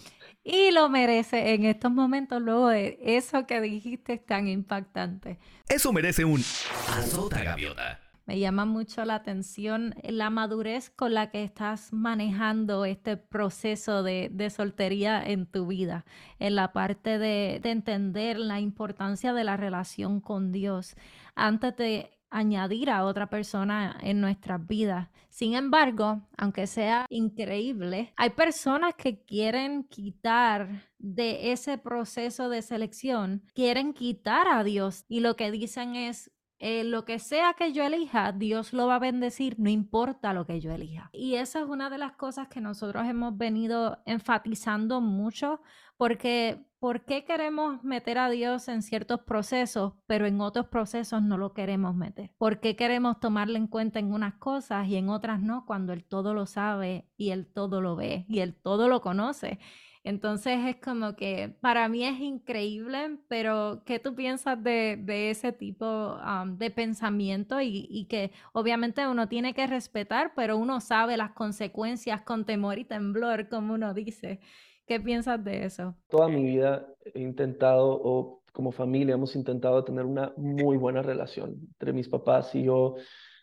y 0.46 0.70
lo 0.70 0.88
merece 0.88 1.54
en 1.54 1.64
estos 1.64 1.90
momentos 1.90 2.40
luego 2.40 2.68
de 2.68 3.00
eso 3.02 3.46
que 3.48 3.60
dijiste 3.60 4.16
tan 4.16 4.46
impactante. 4.46 5.40
Eso 5.68 5.92
merece 5.92 6.24
un 6.24 6.38
azota 6.38 7.42
gaviota. 7.42 7.98
Me 8.26 8.38
llama 8.38 8.64
mucho 8.64 9.04
la 9.04 9.16
atención 9.16 9.96
la 10.04 10.30
madurez 10.30 10.90
con 10.90 11.14
la 11.14 11.30
que 11.30 11.42
estás 11.42 11.92
manejando 11.92 12.84
este 12.84 13.16
proceso 13.16 14.04
de, 14.04 14.28
de 14.32 14.50
soltería 14.50 15.20
en 15.20 15.46
tu 15.46 15.66
vida, 15.66 16.04
en 16.38 16.54
la 16.54 16.72
parte 16.72 17.18
de, 17.18 17.58
de 17.60 17.70
entender 17.70 18.38
la 18.38 18.60
importancia 18.60 19.32
de 19.32 19.42
la 19.42 19.56
relación 19.56 20.20
con 20.20 20.52
Dios. 20.52 20.94
Antes 21.34 21.76
de 21.76 22.15
añadir 22.30 22.90
a 22.90 23.04
otra 23.04 23.28
persona 23.28 23.98
en 24.02 24.20
nuestras 24.20 24.66
vidas. 24.66 25.08
Sin 25.28 25.54
embargo, 25.54 26.22
aunque 26.36 26.66
sea 26.66 27.06
increíble, 27.10 28.12
hay 28.16 28.30
personas 28.30 28.94
que 28.94 29.22
quieren 29.24 29.84
quitar 29.84 30.84
de 30.98 31.52
ese 31.52 31.78
proceso 31.78 32.48
de 32.48 32.62
selección, 32.62 33.42
quieren 33.54 33.92
quitar 33.92 34.48
a 34.48 34.64
Dios 34.64 35.04
y 35.08 35.20
lo 35.20 35.36
que 35.36 35.50
dicen 35.50 35.94
es, 35.94 36.30
eh, 36.58 36.84
lo 36.84 37.04
que 37.04 37.18
sea 37.18 37.52
que 37.52 37.72
yo 37.72 37.84
elija, 37.84 38.32
Dios 38.32 38.72
lo 38.72 38.86
va 38.86 38.94
a 38.94 38.98
bendecir, 38.98 39.56
no 39.58 39.68
importa 39.68 40.32
lo 40.32 40.46
que 40.46 40.58
yo 40.58 40.72
elija. 40.72 41.10
Y 41.12 41.34
esa 41.34 41.60
es 41.60 41.66
una 41.66 41.90
de 41.90 41.98
las 41.98 42.12
cosas 42.12 42.48
que 42.48 42.62
nosotros 42.62 43.06
hemos 43.06 43.36
venido 43.36 43.98
enfatizando 44.06 45.02
mucho, 45.02 45.60
porque 45.98 46.65
¿por 46.78 47.04
qué 47.04 47.24
queremos 47.24 47.82
meter 47.84 48.18
a 48.18 48.30
Dios 48.30 48.68
en 48.68 48.82
ciertos 48.82 49.20
procesos, 49.20 49.94
pero 50.06 50.26
en 50.26 50.40
otros 50.40 50.66
procesos 50.66 51.22
no 51.22 51.38
lo 51.38 51.52
queremos 51.52 51.94
meter? 51.94 52.30
¿Por 52.38 52.60
qué 52.60 52.76
queremos 52.76 53.20
tomarle 53.20 53.58
en 53.58 53.66
cuenta 53.66 53.98
en 53.98 54.12
unas 54.12 54.34
cosas 54.34 54.86
y 54.88 54.96
en 54.96 55.08
otras 55.08 55.40
no, 55.40 55.64
cuando 55.66 55.92
Él 55.92 56.04
todo 56.04 56.34
lo 56.34 56.46
sabe 56.46 57.08
y 57.16 57.30
Él 57.30 57.46
todo 57.52 57.80
lo 57.80 57.96
ve 57.96 58.26
y 58.28 58.40
Él 58.40 58.54
todo 58.54 58.88
lo 58.88 59.00
conoce? 59.00 59.58
Entonces 60.06 60.60
es 60.64 60.76
como 60.76 61.16
que 61.16 61.56
para 61.60 61.88
mí 61.88 62.04
es 62.04 62.20
increíble, 62.20 63.18
pero 63.26 63.82
¿qué 63.84 63.98
tú 63.98 64.14
piensas 64.14 64.62
de, 64.62 65.02
ese 65.30 65.50
tipo 65.50 66.16
de 66.46 66.70
pensamiento 66.70 67.60
y, 67.60 68.06
que 68.08 68.30
obviamente 68.52 69.04
uno 69.08 69.26
tiene 69.26 69.52
que 69.52 69.66
respetar, 69.66 70.32
pero 70.36 70.58
uno 70.58 70.80
sabe 70.80 71.16
las 71.16 71.32
consecuencias 71.32 72.20
con 72.22 72.44
temor 72.44 72.78
y 72.78 72.84
temblor, 72.84 73.48
como 73.48 73.74
uno 73.74 73.94
dice? 73.94 74.38
¿Qué 74.86 75.00
piensas 75.00 75.42
de 75.42 75.64
eso? 75.64 75.96
Toda 76.08 76.28
mi 76.28 76.44
vida 76.44 76.86
he 77.12 77.20
intentado 77.20 78.00
o 78.02 78.42
como 78.52 78.70
familia 78.72 79.14
hemos 79.14 79.34
intentado 79.34 79.84
tener 79.84 80.04
una 80.04 80.32
muy 80.36 80.76
buena 80.76 81.02
relación 81.02 81.58
entre 81.72 81.92
mis 81.92 82.08
papás 82.08 82.54
y 82.54 82.62
yo. 82.62 82.94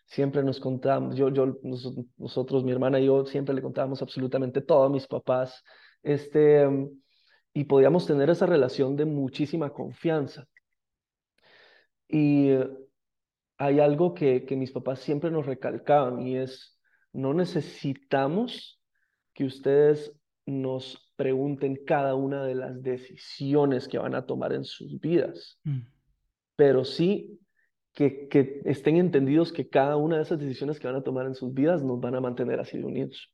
Siempre 0.06 0.42
nos 0.42 0.58
contamos, 0.58 1.16
yo, 1.16 1.28
yo, 1.28 1.58
nosotros, 2.16 2.64
mi 2.64 2.72
hermana 2.72 2.98
y 2.98 3.06
yo, 3.06 3.24
siempre 3.26 3.54
le 3.54 3.62
contábamos 3.62 4.02
absolutamente 4.02 4.60
todo 4.60 4.84
a 4.84 4.90
mis 4.90 5.06
papás. 5.06 5.62
Este, 6.02 6.66
y 7.52 7.64
podíamos 7.64 8.06
tener 8.06 8.30
esa 8.30 8.46
relación 8.46 8.96
de 8.96 9.04
muchísima 9.04 9.70
confianza. 9.70 10.46
Y 12.08 12.50
hay 13.58 13.80
algo 13.80 14.14
que, 14.14 14.44
que 14.44 14.56
mis 14.56 14.72
papás 14.72 15.00
siempre 15.00 15.30
nos 15.30 15.46
recalcaban 15.46 16.20
y 16.26 16.36
es, 16.36 16.78
no 17.12 17.34
necesitamos 17.34 18.80
que 19.32 19.44
ustedes 19.44 20.12
nos 20.46 21.03
pregunten 21.16 21.84
cada 21.84 22.14
una 22.14 22.44
de 22.44 22.54
las 22.54 22.82
decisiones 22.82 23.88
que 23.88 23.98
van 23.98 24.14
a 24.14 24.26
tomar 24.26 24.52
en 24.52 24.64
sus 24.64 25.00
vidas, 25.00 25.58
mm. 25.64 25.80
pero 26.56 26.84
sí 26.84 27.38
que, 27.92 28.28
que, 28.28 28.60
estén 28.64 28.96
entendidos 28.96 29.52
que 29.52 29.68
cada 29.68 29.96
una 29.96 30.16
de 30.16 30.22
esas 30.22 30.38
decisiones 30.38 30.80
que 30.80 30.86
van 30.86 30.96
a 30.96 31.04
tomar 31.04 31.26
en 31.26 31.34
sus 31.34 31.54
vidas 31.54 31.82
nos 31.82 32.00
van 32.00 32.16
a 32.16 32.20
mantener 32.20 32.60
así 32.60 32.78
de 32.78 32.84
unidos. 32.84 33.32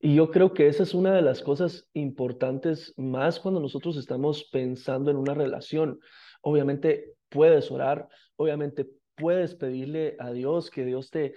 Y 0.00 0.14
yo 0.14 0.30
creo 0.30 0.54
que 0.54 0.68
esa 0.68 0.84
es 0.84 0.94
una 0.94 1.12
de 1.14 1.22
las 1.22 1.42
cosas 1.42 1.88
importantes 1.92 2.94
más 2.96 3.40
cuando 3.40 3.60
nosotros 3.60 3.96
estamos 3.96 4.44
pensando 4.52 5.10
en 5.10 5.16
una 5.16 5.34
relación. 5.34 5.98
Obviamente 6.40 7.14
puedes 7.28 7.70
orar, 7.70 8.08
obviamente 8.36 8.88
puedes 9.16 9.56
pedirle 9.56 10.16
a 10.20 10.30
Dios 10.30 10.70
que 10.70 10.84
Dios 10.84 11.10
te, 11.10 11.34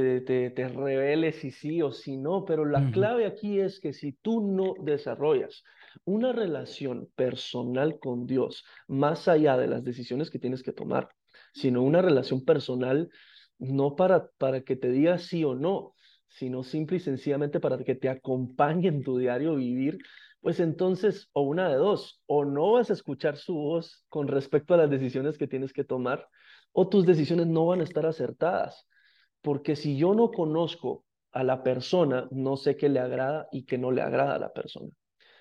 te, 0.00 0.20
te, 0.22 0.50
te 0.50 0.68
revele 0.68 1.32
si 1.32 1.50
sí 1.50 1.82
o 1.82 1.92
si 1.92 2.16
no, 2.16 2.44
pero 2.46 2.64
la 2.64 2.90
clave 2.90 3.26
aquí 3.26 3.60
es 3.60 3.78
que 3.78 3.92
si 3.92 4.12
tú 4.12 4.40
no 4.40 4.74
desarrollas 4.82 5.64
una 6.04 6.32
relación 6.32 7.10
personal 7.14 7.98
con 7.98 8.26
Dios, 8.26 8.64
más 8.88 9.28
allá 9.28 9.58
de 9.58 9.66
las 9.66 9.84
decisiones 9.84 10.30
que 10.30 10.38
tienes 10.38 10.62
que 10.62 10.72
tomar, 10.72 11.10
sino 11.52 11.82
una 11.82 12.00
relación 12.00 12.42
personal 12.44 13.10
no 13.58 13.94
para, 13.94 14.30
para 14.38 14.62
que 14.62 14.76
te 14.76 14.88
diga 14.90 15.18
sí 15.18 15.44
o 15.44 15.54
no, 15.54 15.94
sino 16.26 16.62
simple 16.62 16.96
y 16.96 17.00
sencillamente 17.00 17.60
para 17.60 17.76
que 17.84 17.94
te 17.94 18.08
acompañe 18.08 18.88
en 18.88 19.02
tu 19.02 19.18
diario 19.18 19.56
vivir, 19.56 19.98
pues 20.40 20.58
entonces, 20.58 21.28
o 21.34 21.42
una 21.42 21.68
de 21.68 21.76
dos, 21.76 22.22
o 22.24 22.46
no 22.46 22.72
vas 22.72 22.88
a 22.88 22.94
escuchar 22.94 23.36
su 23.36 23.54
voz 23.54 24.04
con 24.08 24.26
respecto 24.26 24.72
a 24.72 24.78
las 24.78 24.88
decisiones 24.88 25.36
que 25.36 25.46
tienes 25.46 25.74
que 25.74 25.84
tomar, 25.84 26.26
o 26.72 26.88
tus 26.88 27.04
decisiones 27.04 27.46
no 27.46 27.66
van 27.66 27.80
a 27.80 27.84
estar 27.84 28.06
acertadas. 28.06 28.88
Porque 29.42 29.76
si 29.76 29.96
yo 29.96 30.14
no 30.14 30.30
conozco 30.30 31.04
a 31.32 31.44
la 31.44 31.62
persona, 31.62 32.28
no 32.30 32.56
sé 32.56 32.76
qué 32.76 32.88
le 32.88 33.00
agrada 33.00 33.48
y 33.50 33.64
qué 33.64 33.78
no 33.78 33.90
le 33.90 34.02
agrada 34.02 34.36
a 34.36 34.38
la 34.38 34.52
persona. 34.52 34.90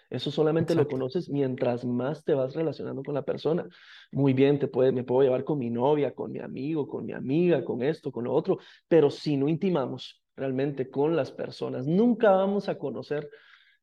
Eso 0.10 0.30
solamente 0.30 0.76
lo 0.76 0.90
conoces 0.90 1.30
mientras 1.30 1.86
más 1.86 2.26
te 2.26 2.34
vas 2.34 2.54
relacionando 2.54 3.02
con 3.02 3.16
la 3.16 3.22
persona. 3.22 3.66
Muy 4.12 4.34
bien, 4.34 4.60
te 4.60 4.68
puede, 4.68 4.92
me 4.92 5.06
puedo 5.06 5.22
llevar 5.22 5.46
con 5.46 5.58
mi 5.58 5.70
novia, 5.70 6.14
con 6.14 6.34
mi 6.34 6.40
amigo, 6.40 6.86
con 6.86 7.06
mi 7.06 7.14
amiga, 7.14 7.64
con 7.64 7.82
esto, 7.82 8.12
con 8.12 8.26
lo 8.26 8.34
otro, 8.34 8.60
pero 8.90 9.10
si 9.10 9.38
no 9.38 9.48
intimamos 9.48 10.22
realmente 10.36 10.90
con 10.90 11.16
las 11.16 11.32
personas, 11.32 11.88
nunca 11.88 12.32
vamos 12.32 12.68
a 12.68 12.78
conocer 12.78 13.30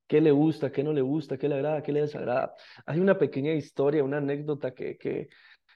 qué 0.07 0.21
le 0.21 0.31
gusta, 0.31 0.71
qué 0.71 0.83
no 0.83 0.93
le 0.93 1.01
gusta, 1.01 1.39
qué 1.39 1.49
le 1.49 1.55
agrada, 1.55 1.83
qué 1.83 1.93
le 1.93 2.03
desagrada. 2.03 2.55
Hay 2.85 3.01
una 3.01 3.17
pequeña 3.17 3.55
historia, 3.55 4.05
una 4.05 4.19
anécdota 4.19 4.75
que, 4.75 4.99
que, 4.99 5.29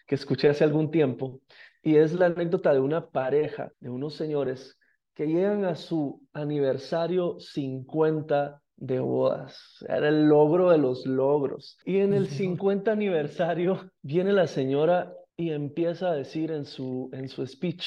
que 0.07 0.15
escuché 0.15 0.51
hace 0.51 0.65
algún 0.65 0.91
tiempo 0.91 1.41
y 1.83 1.97
es 1.97 2.13
la 2.15 2.27
anécdota 2.27 2.73
de 2.73 2.81
una 2.81 3.09
pareja, 3.09 3.73
de 3.81 3.91
unos 3.91 4.15
señores 4.15 4.79
que 5.15 5.27
llegan 5.27 5.65
a 5.65 5.75
su 5.75 6.23
aniversario 6.33 7.39
50 7.39 8.63
de 8.77 9.01
bodas. 9.01 9.85
Era 9.89 10.09
el 10.09 10.27
logro 10.27 10.71
de 10.71 10.79
los 10.79 11.07
logros. 11.07 11.79
Y 11.85 11.99
en 11.99 12.15
el 12.15 12.29
50 12.29 12.91
aniversario 12.91 13.91
viene 14.03 14.33
la 14.33 14.47
señora 14.47 15.13
y 15.37 15.51
empieza 15.51 16.11
a 16.11 16.15
decir 16.15 16.51
en 16.51 16.65
su, 16.65 17.11
en 17.13 17.29
su 17.29 17.47
speech, 17.47 17.85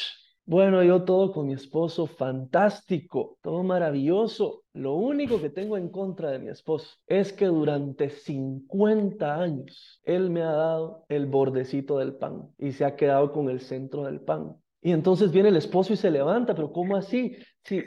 bueno, 0.48 0.84
yo 0.84 1.04
todo 1.04 1.32
con 1.32 1.48
mi 1.48 1.54
esposo, 1.54 2.06
fantástico, 2.06 3.40
todo 3.42 3.64
maravilloso. 3.64 4.64
Lo 4.74 4.94
único 4.94 5.42
que 5.42 5.50
tengo 5.50 5.76
en 5.76 5.90
contra 5.90 6.30
de 6.30 6.38
mi 6.38 6.50
esposo 6.50 6.98
es 7.08 7.34
que 7.34 7.48
durante 7.48 8.12
50 8.12 9.42
años 9.42 10.00
él 10.04 10.30
me 10.30 10.44
ha 10.44 10.52
dado 10.52 11.04
el 11.10 11.26
bordecito 11.26 11.98
del 11.98 12.16
pan 12.16 12.48
y 12.60 12.74
se 12.74 12.86
ha 12.86 12.96
quedado 12.96 13.32
con 13.32 13.50
el 13.50 13.60
centro 13.60 14.04
del 14.04 14.22
pan. 14.22 14.56
Y 14.84 14.92
entonces 14.92 15.32
viene 15.32 15.50
el 15.50 15.56
esposo 15.56 15.94
y 15.94 15.98
se 15.98 16.12
levanta, 16.12 16.54
pero 16.54 16.72
¿cómo 16.72 16.96
así? 16.96 17.36
Si 17.64 17.82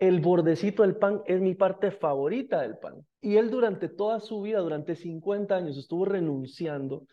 el 0.00 0.20
bordecito 0.20 0.82
del 0.82 0.96
pan 0.96 1.22
es 1.26 1.40
mi 1.40 1.54
parte 1.54 1.92
favorita 1.92 2.60
del 2.62 2.76
pan. 2.78 3.06
Y 3.20 3.36
él 3.36 3.50
durante 3.52 3.88
toda 3.88 4.18
su 4.18 4.42
vida, 4.42 4.58
durante 4.58 4.96
50 4.96 5.54
años, 5.54 5.78
estuvo 5.78 6.06
renunciando 6.06 7.06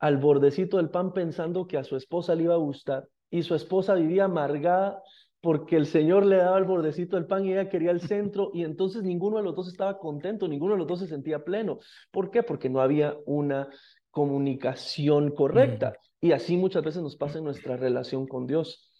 al 0.00 0.16
bordecito 0.16 0.78
del 0.78 0.90
pan 0.90 1.12
pensando 1.12 1.68
que 1.68 1.78
a 1.78 1.84
su 1.84 1.94
esposa 1.94 2.34
le 2.34 2.44
iba 2.44 2.54
a 2.54 2.58
gustar 2.58 3.06
y 3.30 3.42
su 3.42 3.54
esposa 3.54 3.94
vivía 3.94 4.24
amargada 4.24 5.02
porque 5.40 5.76
el 5.76 5.86
Señor 5.86 6.26
le 6.26 6.36
daba 6.36 6.58
el 6.58 6.64
bordecito 6.64 7.16
del 7.16 7.26
pan 7.26 7.44
y 7.44 7.52
ella 7.52 7.68
quería 7.68 7.92
el 7.92 8.00
centro 8.00 8.50
y 8.52 8.64
entonces 8.64 9.02
ninguno 9.02 9.38
de 9.38 9.42
los 9.42 9.54
dos 9.54 9.68
estaba 9.68 9.98
contento, 9.98 10.48
ninguno 10.48 10.74
de 10.74 10.78
los 10.78 10.86
dos 10.86 11.00
se 11.00 11.06
sentía 11.06 11.44
pleno. 11.44 11.78
¿Por 12.10 12.30
qué? 12.30 12.42
Porque 12.42 12.68
no 12.68 12.80
había 12.80 13.16
una 13.24 13.68
comunicación 14.10 15.30
correcta. 15.30 15.94
Y 16.20 16.32
así 16.32 16.56
muchas 16.56 16.84
veces 16.84 17.02
nos 17.02 17.16
pasa 17.16 17.38
en 17.38 17.44
nuestra 17.44 17.76
relación 17.76 18.26
con 18.26 18.46
Dios, 18.46 18.90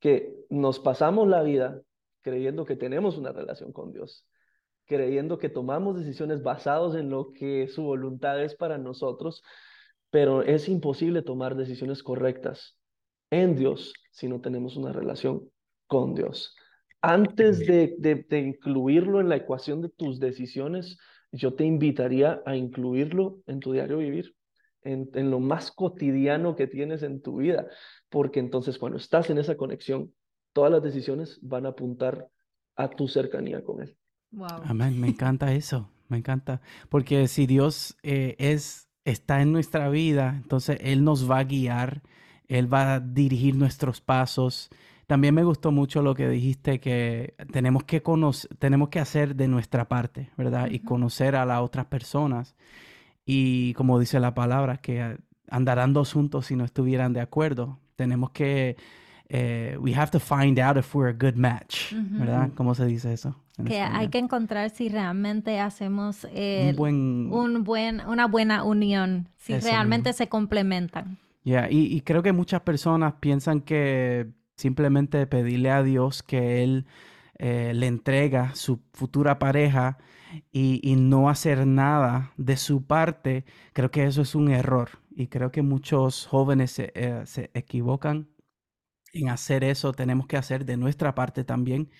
que 0.00 0.34
nos 0.50 0.80
pasamos 0.80 1.28
la 1.28 1.42
vida 1.42 1.80
creyendo 2.22 2.64
que 2.64 2.74
tenemos 2.74 3.16
una 3.16 3.30
relación 3.30 3.72
con 3.72 3.92
Dios, 3.92 4.26
creyendo 4.86 5.38
que 5.38 5.48
tomamos 5.48 5.96
decisiones 5.96 6.42
basadas 6.42 6.96
en 6.96 7.10
lo 7.10 7.32
que 7.32 7.68
su 7.68 7.84
voluntad 7.84 8.42
es 8.42 8.56
para 8.56 8.78
nosotros, 8.78 9.44
pero 10.10 10.42
es 10.42 10.68
imposible 10.68 11.22
tomar 11.22 11.54
decisiones 11.54 12.02
correctas 12.02 12.76
en 13.42 13.56
Dios 13.56 13.92
si 14.10 14.28
no 14.28 14.40
tenemos 14.40 14.76
una 14.76 14.92
relación 14.92 15.48
con 15.86 16.14
Dios. 16.14 16.54
Antes 17.02 17.66
de, 17.66 17.96
de, 17.98 18.38
incluirlo 18.38 19.20
en 19.20 19.28
la 19.28 19.36
ecuación 19.36 19.82
de 19.82 19.90
tus 19.90 20.20
decisiones, 20.20 20.96
yo 21.32 21.54
te 21.54 21.64
invitaría 21.64 22.40
a 22.46 22.56
incluirlo 22.56 23.40
en 23.46 23.60
tu 23.60 23.72
diario 23.72 23.98
vivir, 23.98 24.34
en, 24.82 25.10
en 25.14 25.30
lo 25.30 25.40
más 25.40 25.70
cotidiano 25.70 26.56
que 26.56 26.66
tienes 26.66 27.02
en 27.02 27.20
tu 27.20 27.36
vida, 27.38 27.66
porque 28.08 28.40
entonces 28.40 28.78
cuando 28.78 28.96
estás 28.96 29.28
en 29.28 29.38
esa 29.38 29.56
conexión, 29.56 30.14
todas 30.52 30.70
las 30.70 30.82
decisiones 30.82 31.38
van 31.42 31.66
a 31.66 31.70
apuntar 31.70 32.28
a 32.76 32.88
tu 32.88 33.08
cercanía 33.08 33.62
con 33.62 33.82
Él. 33.82 33.96
Wow. 34.30 34.62
Amén, 34.64 34.98
me 34.98 35.08
encanta 35.08 35.52
eso, 35.52 35.90
me 36.08 36.16
encanta, 36.16 36.60
porque 36.88 37.28
si 37.28 37.46
Dios 37.46 37.96
eh, 38.02 38.34
es, 38.38 38.88
está 39.04 39.42
en 39.42 39.52
nuestra 39.52 39.90
vida, 39.90 40.40
entonces 40.42 40.78
Él 40.80 41.04
nos 41.04 41.30
va 41.30 41.40
a 41.40 41.44
guiar 41.44 42.02
él 42.48 42.72
va 42.72 42.94
a 42.94 43.00
dirigir 43.00 43.56
nuestros 43.56 44.00
pasos. 44.00 44.70
También 45.06 45.34
me 45.34 45.44
gustó 45.44 45.70
mucho 45.70 46.02
lo 46.02 46.14
que 46.14 46.28
dijiste, 46.28 46.80
que 46.80 47.34
tenemos 47.52 47.84
que, 47.84 48.02
tenemos 48.58 48.88
que 48.88 49.00
hacer 49.00 49.36
de 49.36 49.48
nuestra 49.48 49.88
parte, 49.88 50.30
¿verdad? 50.36 50.70
Y 50.70 50.80
conocer 50.80 51.36
a 51.36 51.44
las 51.44 51.60
otras 51.60 51.86
personas. 51.86 52.54
Y 53.26 53.74
como 53.74 53.98
dice 53.98 54.20
la 54.20 54.34
palabra, 54.34 54.78
que 54.78 55.18
andarán 55.50 55.92
dos 55.92 56.12
juntos 56.12 56.46
si 56.46 56.56
no 56.56 56.64
estuvieran 56.64 57.12
de 57.12 57.20
acuerdo. 57.20 57.78
Tenemos 57.96 58.30
que, 58.30 58.76
eh, 59.28 59.76
we 59.80 59.94
have 59.94 60.10
to 60.10 60.20
find 60.20 60.58
out 60.58 60.76
if 60.76 60.94
we're 60.94 61.10
a 61.10 61.12
good 61.12 61.36
match, 61.36 61.92
¿verdad? 61.92 62.50
¿Cómo 62.54 62.74
se 62.74 62.86
dice 62.86 63.12
eso? 63.12 63.36
Que 63.64 63.80
hay 63.80 64.08
que 64.08 64.18
encontrar 64.18 64.70
si 64.70 64.88
realmente 64.88 65.60
hacemos 65.60 66.24
un 66.24 66.74
buen, 67.64 68.00
una 68.00 68.26
buena 68.26 68.64
unión, 68.64 69.28
si 69.36 69.56
realmente 69.58 70.12
se 70.12 70.28
complementan. 70.28 71.18
Yeah, 71.44 71.68
y, 71.70 72.00
creo 72.00 72.22
que 72.22 72.32
muchas 72.32 72.62
personas 72.62 73.14
piensan 73.20 73.60
que 73.60 74.32
simplemente 74.56 75.26
pedirle 75.26 75.70
a 75.70 75.82
Dios 75.82 76.22
que 76.22 76.62
Él 76.64 76.86
eh, 77.38 77.72
le 77.74 77.86
entrega 77.86 78.54
su 78.54 78.80
futura 78.94 79.38
pareja 79.38 79.98
y, 80.52 80.96
no 80.96 81.28
hacer 81.28 81.66
nada 81.66 82.32
de 82.38 82.56
su 82.56 82.86
parte, 82.86 83.44
creo 83.74 83.90
que 83.90 84.04
eso 84.04 84.22
es 84.22 84.34
un 84.34 84.50
error. 84.50 84.90
Y 85.10 85.28
creo 85.28 85.52
que 85.52 85.62
muchos 85.62 86.26
jóvenes 86.26 86.72
se, 86.72 86.92
eh, 86.94 87.22
se 87.26 87.50
equivocan 87.54 88.30
en 89.12 89.28
hacer 89.28 89.64
eso. 89.64 89.92
Tenemos 89.92 90.26
que 90.26 90.38
hacer 90.38 90.64
de 90.64 90.76
nuestra 90.78 91.14
parte 91.14 91.44
también 91.44 91.90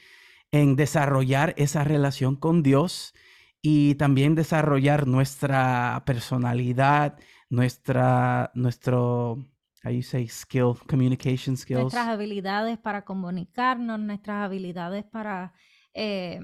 en 0.52 0.76
desarrollar 0.76 1.54
esa 1.58 1.84
relación 1.84 2.36
con 2.36 2.62
Dios 2.62 3.14
y 3.62 3.96
también 3.96 4.34
desarrollar 4.34 5.06
nuestra 5.06 6.02
personalidad 6.06 7.18
nuestra, 7.54 8.50
nuestro, 8.54 9.38
how 9.84 10.02
say, 10.02 10.28
skill, 10.28 10.74
communication 10.88 11.56
skills. 11.56 11.80
Nuestras 11.80 12.08
habilidades 12.08 12.78
para 12.78 13.04
comunicarnos, 13.04 13.98
nuestras 14.00 14.44
habilidades 14.44 15.04
para 15.04 15.54
eh, 15.94 16.40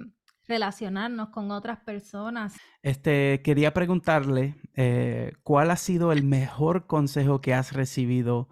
relacionarnos 0.46 1.30
con 1.30 1.50
otras 1.50 1.80
personas. 1.80 2.56
Este, 2.82 3.42
quería 3.42 3.72
preguntarle, 3.72 4.54
eh, 4.74 5.32
¿cuál 5.42 5.70
ha 5.70 5.76
sido 5.76 6.12
el 6.12 6.24
mejor 6.24 6.86
consejo 6.86 7.40
que 7.40 7.54
has 7.54 7.72
recibido 7.72 8.48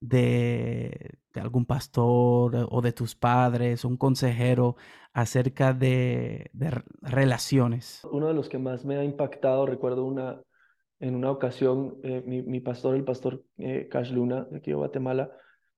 de, 0.00 1.18
de, 1.34 1.40
algún 1.40 1.66
pastor 1.66 2.68
o 2.70 2.80
de 2.80 2.92
tus 2.92 3.14
padres, 3.14 3.84
un 3.84 3.96
consejero 3.96 4.76
acerca 5.12 5.72
de, 5.72 6.50
de 6.52 6.82
relaciones? 7.02 8.02
Uno 8.10 8.28
de 8.28 8.34
los 8.34 8.48
que 8.48 8.58
más 8.58 8.84
me 8.84 8.96
ha 8.96 9.04
impactado, 9.04 9.66
recuerdo 9.66 10.04
una, 10.04 10.40
En 11.00 11.14
una 11.14 11.30
ocasión, 11.30 11.98
eh, 12.02 12.22
mi, 12.26 12.42
mi, 12.42 12.60
pastor, 12.60 12.96
el 12.96 13.04
pastor 13.04 13.44
eh, 13.56 13.88
Cash 13.90 14.10
Luna, 14.10 14.46
de 14.50 14.58
aquí 14.58 14.70
de 14.70 14.76
Guatemala, 14.76 15.30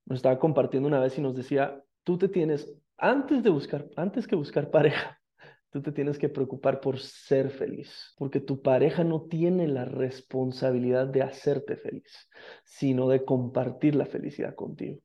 nos 0.06 0.18
estaba 0.18 0.38
compartiendo 0.38 0.88
una 0.88 1.00
vez 1.00 1.16
y 1.18 1.20
nos 1.20 1.36
decía, 1.36 1.82
tú 2.04 2.18
te 2.18 2.28
tienes, 2.28 2.72
antes 2.96 3.42
de 3.42 3.50
buscar, 3.50 3.86
antes 3.96 4.26
que 4.26 4.36
buscar 4.36 4.70
pareja, 4.70 5.20
tú 5.70 5.82
te 5.82 5.92
tienes 5.92 6.18
que 6.18 6.28
preocupar 6.28 6.80
por 6.80 6.98
ser 6.98 7.50
feliz, 7.50 8.14
porque 8.16 8.40
tu 8.40 8.60
pareja 8.60 9.04
no 9.04 9.22
tiene 9.22 9.68
la 9.68 9.84
responsabilidad 9.84 11.06
de 11.06 11.22
hacerte 11.22 11.76
feliz, 11.76 12.28
sino 12.64 13.08
de 13.08 13.24
compartir 13.24 13.94
la 13.94 14.06
felicidad 14.06 14.54
contigo. 14.54 15.00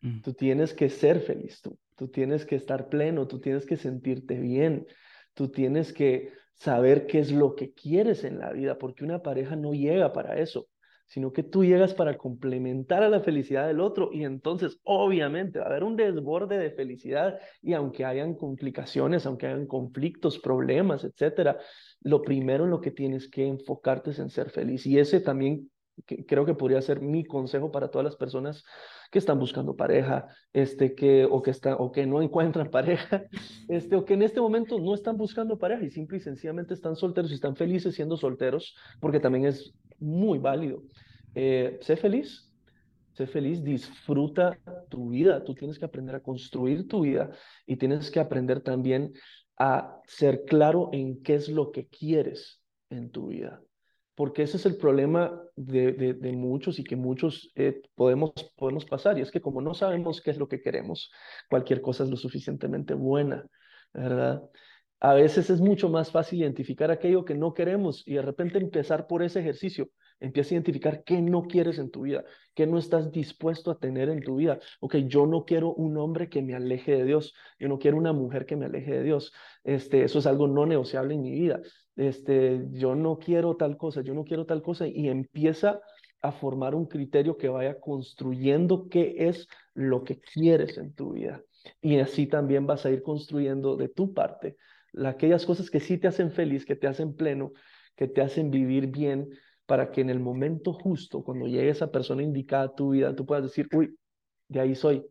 Mm. 0.00 0.20
Tú 0.22 0.34
tienes 0.34 0.74
que 0.74 0.88
ser 0.88 1.20
feliz 1.20 1.62
tú, 1.62 1.78
tú 1.96 2.08
tienes 2.08 2.44
que 2.44 2.56
estar 2.56 2.88
pleno, 2.88 3.28
tú 3.28 3.40
tienes 3.40 3.64
que 3.64 3.76
sentirte 3.76 4.40
bien, 4.40 4.86
tú 5.34 5.50
tienes 5.50 5.92
que 5.92 6.32
saber 6.62 7.06
qué 7.06 7.18
es 7.18 7.32
lo 7.32 7.54
que 7.54 7.72
quieres 7.72 8.24
en 8.24 8.38
la 8.38 8.52
vida, 8.52 8.78
porque 8.78 9.04
una 9.04 9.22
pareja 9.22 9.56
no 9.56 9.72
llega 9.72 10.12
para 10.12 10.38
eso 10.38 10.68
sino 11.12 11.30
que 11.30 11.42
tú 11.42 11.62
llegas 11.62 11.92
para 11.92 12.16
complementar 12.16 13.02
a 13.02 13.10
la 13.10 13.20
felicidad 13.20 13.66
del 13.66 13.80
otro 13.80 14.08
y 14.14 14.24
entonces 14.24 14.80
obviamente 14.82 15.58
va 15.58 15.66
a 15.66 15.68
haber 15.68 15.84
un 15.84 15.94
desborde 15.94 16.56
de 16.56 16.70
felicidad 16.70 17.38
y 17.60 17.74
aunque 17.74 18.06
hayan 18.06 18.34
complicaciones, 18.34 19.26
aunque 19.26 19.46
hayan 19.46 19.66
conflictos, 19.66 20.38
problemas, 20.38 21.04
etcétera, 21.04 21.58
lo 22.00 22.22
primero 22.22 22.64
en 22.64 22.70
lo 22.70 22.80
que 22.80 22.92
tienes 22.92 23.28
que 23.28 23.46
enfocarte 23.46 24.12
es 24.12 24.20
en 24.20 24.30
ser 24.30 24.48
feliz 24.48 24.86
y 24.86 24.98
ese 24.98 25.20
también 25.20 25.70
creo 26.04 26.44
que 26.44 26.54
podría 26.54 26.82
ser 26.82 27.00
mi 27.00 27.24
consejo 27.24 27.70
para 27.70 27.90
todas 27.90 28.04
las 28.04 28.16
personas 28.16 28.64
que 29.10 29.18
están 29.18 29.38
buscando 29.38 29.76
pareja, 29.76 30.26
este, 30.52 30.94
que, 30.94 31.26
o, 31.26 31.42
que 31.42 31.50
está, 31.50 31.76
o 31.76 31.92
que 31.92 32.06
no 32.06 32.22
encuentran 32.22 32.70
pareja, 32.70 33.24
este, 33.68 33.96
o 33.96 34.04
que 34.04 34.14
en 34.14 34.22
este 34.22 34.40
momento 34.40 34.78
no 34.78 34.94
están 34.94 35.16
buscando 35.16 35.58
pareja 35.58 35.84
y 35.84 35.90
simple 35.90 36.18
y 36.18 36.20
sencillamente 36.20 36.74
están 36.74 36.96
solteros 36.96 37.30
y 37.30 37.34
están 37.34 37.56
felices 37.56 37.94
siendo 37.94 38.16
solteros, 38.16 38.74
porque 39.00 39.20
también 39.20 39.44
es 39.44 39.74
muy 39.98 40.38
válido. 40.38 40.82
Eh, 41.34 41.78
sé 41.82 41.96
feliz, 41.96 42.52
sé 43.12 43.26
feliz, 43.26 43.62
disfruta 43.62 44.58
tu 44.88 45.10
vida. 45.10 45.44
Tú 45.44 45.54
tienes 45.54 45.78
que 45.78 45.84
aprender 45.84 46.14
a 46.14 46.22
construir 46.22 46.88
tu 46.88 47.02
vida 47.02 47.30
y 47.66 47.76
tienes 47.76 48.10
que 48.10 48.20
aprender 48.20 48.60
también 48.60 49.12
a 49.58 50.00
ser 50.06 50.44
claro 50.44 50.90
en 50.92 51.22
qué 51.22 51.34
es 51.34 51.48
lo 51.48 51.70
que 51.70 51.86
quieres 51.86 52.62
en 52.90 53.10
tu 53.10 53.28
vida. 53.28 53.60
Porque 54.14 54.42
ese 54.42 54.58
es 54.58 54.66
el 54.66 54.76
problema 54.76 55.40
de, 55.56 55.92
de, 55.92 56.32
muchos 56.32 56.78
y 56.78 56.84
que 56.84 56.96
muchos 56.96 57.50
eh, 57.54 57.80
podemos, 57.94 58.32
podemos 58.56 58.84
pasar. 58.84 59.18
Y 59.18 59.22
es 59.22 59.30
que 59.30 59.40
como 59.40 59.62
no 59.62 59.74
sabemos 59.74 60.20
qué 60.20 60.30
es 60.30 60.38
lo 60.38 60.48
que 60.48 60.60
queremos, 60.60 61.10
cualquier 61.48 61.80
cosa 61.80 62.04
es 62.04 62.10
lo 62.10 62.16
suficientemente 62.16 62.94
buena, 62.94 63.46
¿verdad? 63.94 64.42
A 65.00 65.14
veces 65.14 65.50
es 65.50 65.60
mucho 65.60 65.88
más 65.88 66.10
fácil 66.10 66.40
identificar 66.40 66.90
aquello 66.90 67.24
que 67.24 67.34
no 67.34 67.54
queremos 67.54 68.06
y 68.06 68.14
de 68.14 68.22
repente 68.22 68.58
empezar 68.58 69.06
por 69.06 69.22
ese 69.22 69.40
ejercicio. 69.40 69.88
Empieza 70.22 70.50
a 70.50 70.54
identificar 70.54 71.04
qué 71.04 71.20
no 71.20 71.42
quieres 71.42 71.78
en 71.78 71.90
tu 71.90 72.02
vida, 72.02 72.24
qué 72.54 72.66
no 72.66 72.78
estás 72.78 73.10
dispuesto 73.10 73.70
a 73.70 73.78
tener 73.78 74.08
en 74.08 74.22
tu 74.22 74.36
vida. 74.36 74.58
Ok, 74.80 74.96
yo 75.06 75.26
no 75.26 75.44
quiero 75.44 75.74
un 75.74 75.96
hombre 75.96 76.28
que 76.28 76.42
me 76.42 76.54
aleje 76.54 76.92
de 76.96 77.04
Dios, 77.04 77.34
yo 77.58 77.68
no 77.68 77.78
quiero 77.78 77.96
una 77.96 78.12
mujer 78.12 78.46
que 78.46 78.56
me 78.56 78.66
aleje 78.66 78.92
de 78.92 79.02
Dios. 79.02 79.32
Este, 79.64 80.04
eso 80.04 80.18
es 80.18 80.26
algo 80.26 80.48
no 80.48 80.66
negociable 80.66 81.14
en 81.14 81.22
mi 81.22 81.32
vida. 81.32 81.60
Este, 81.96 82.66
yo 82.70 82.94
no 82.94 83.18
quiero 83.18 83.56
tal 83.56 83.76
cosa, 83.76 84.00
yo 84.02 84.14
no 84.14 84.24
quiero 84.24 84.46
tal 84.46 84.62
cosa 84.62 84.86
y 84.86 85.08
empieza 85.08 85.80
a 86.20 86.32
formar 86.32 86.74
un 86.74 86.86
criterio 86.86 87.36
que 87.36 87.48
vaya 87.48 87.80
construyendo 87.80 88.88
qué 88.88 89.14
es 89.28 89.48
lo 89.74 90.04
que 90.04 90.20
quieres 90.20 90.78
en 90.78 90.94
tu 90.94 91.12
vida. 91.14 91.42
Y 91.80 91.98
así 91.98 92.26
también 92.26 92.66
vas 92.66 92.86
a 92.86 92.90
ir 92.90 93.02
construyendo 93.02 93.76
de 93.76 93.88
tu 93.88 94.14
parte 94.14 94.56
aquellas 95.06 95.46
cosas 95.46 95.70
que 95.70 95.80
sí 95.80 95.98
te 95.98 96.08
hacen 96.08 96.30
feliz, 96.30 96.64
que 96.64 96.76
te 96.76 96.86
hacen 96.86 97.14
pleno, 97.14 97.52
que 97.96 98.08
te 98.08 98.20
hacen 98.20 98.50
vivir 98.50 98.88
bien, 98.88 99.30
para 99.66 99.90
que 99.90 100.00
en 100.00 100.10
el 100.10 100.20
momento 100.20 100.72
justo, 100.72 101.22
cuando 101.22 101.46
llegue 101.46 101.70
esa 101.70 101.90
persona 101.90 102.22
indicada 102.22 102.64
a 102.64 102.74
tu 102.74 102.90
vida, 102.90 103.14
tú 103.14 103.24
puedas 103.24 103.44
decir, 103.44 103.68
uy, 103.72 103.96
de 104.48 104.60
ahí 104.60 104.74
soy, 104.74 105.04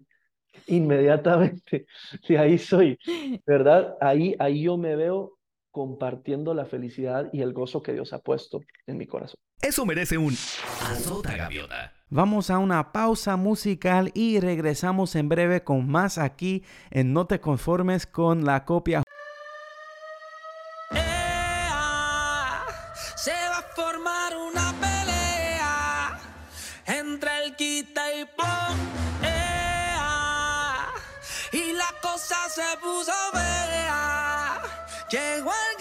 inmediatamente, 0.67 1.85
de 2.27 2.37
ahí 2.37 2.57
soy, 2.57 2.97
¿verdad? 3.45 3.95
Ahí, 4.01 4.35
ahí 4.39 4.63
yo 4.63 4.77
me 4.77 4.95
veo 4.95 5.37
compartiendo 5.71 6.53
la 6.53 6.65
felicidad 6.65 7.29
y 7.31 7.41
el 7.41 7.53
gozo 7.53 7.81
que 7.81 7.93
Dios 7.93 8.11
ha 8.13 8.19
puesto 8.19 8.61
en 8.87 8.97
mi 8.97 9.07
corazón. 9.07 9.37
Eso 9.61 9.85
merece 9.85 10.17
un 10.17 10.33
azota 10.33 11.37
gaviota. 11.37 11.93
Vamos 12.09 12.49
a 12.49 12.59
una 12.59 12.91
pausa 12.91 13.37
musical 13.37 14.11
y 14.13 14.39
regresamos 14.41 15.15
en 15.15 15.29
breve 15.29 15.63
con 15.63 15.87
más 15.87 16.17
aquí 16.17 16.63
en 16.89 17.13
No 17.13 17.25
te 17.25 17.39
conformes 17.39 18.05
con 18.05 18.43
la 18.43 18.65
copia 18.65 19.01
Llegó 35.11 35.51
el 35.51 35.75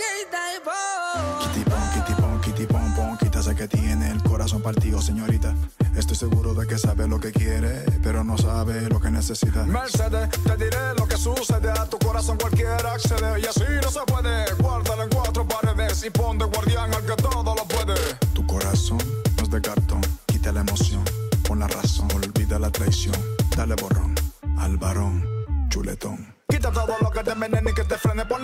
Kitty 3.20 3.42
sé 3.42 3.54
que 3.54 3.68
tiene 3.68 4.10
el 4.10 4.22
corazón 4.24 4.60
partido, 4.60 5.00
señorita. 5.00 5.54
Estoy 5.96 6.16
seguro 6.16 6.52
de 6.52 6.66
que 6.66 6.76
sabe 6.76 7.06
lo 7.06 7.20
que 7.20 7.30
quiere, 7.30 7.84
pero 8.02 8.24
no 8.24 8.36
sabe 8.36 8.88
lo 8.88 9.00
que 9.00 9.10
necesita. 9.10 9.62
Mercedes, 9.66 10.30
te 10.30 10.56
diré 10.56 10.94
lo 10.98 11.06
que 11.06 11.16
sucede. 11.16 11.70
A 11.70 11.86
tu 11.86 11.96
corazón 11.98 12.38
cualquiera 12.38 12.92
accede. 12.92 13.40
Y 13.40 13.46
así 13.46 13.62
no 13.82 13.90
se 13.90 14.00
puede. 14.00 14.52
Guárdalo 14.54 15.04
en 15.04 15.10
cuatro 15.10 15.46
paredes 15.46 16.04
y 16.04 16.10
pon 16.10 16.38
de 16.38 16.46
guardián 16.46 16.92
al 16.92 17.06
que 17.06 17.14
todo 17.22 17.54
lo 17.54 17.64
puede. 17.66 17.94
Tu 18.34 18.44
corazón 18.46 18.98
no 19.36 19.42
es 19.44 19.50
de 19.50 19.60
cartón. 19.60 20.00
Quita 20.26 20.50
la 20.50 20.62
emoción, 20.62 21.04
pon 21.46 21.60
la 21.60 21.68
razón. 21.68 22.08
Olvida 22.16 22.58
la 22.58 22.70
traición. 22.70 23.14
Dale 23.56 23.76
borrón 23.76 24.14
al 24.58 24.76
varón 24.76 25.24
chuletón. 25.68 26.34
Quita 26.48 26.72
todo 26.72 26.96
lo 27.00 27.10
que 27.10 27.22
te 27.22 27.30
envenene 27.30 27.72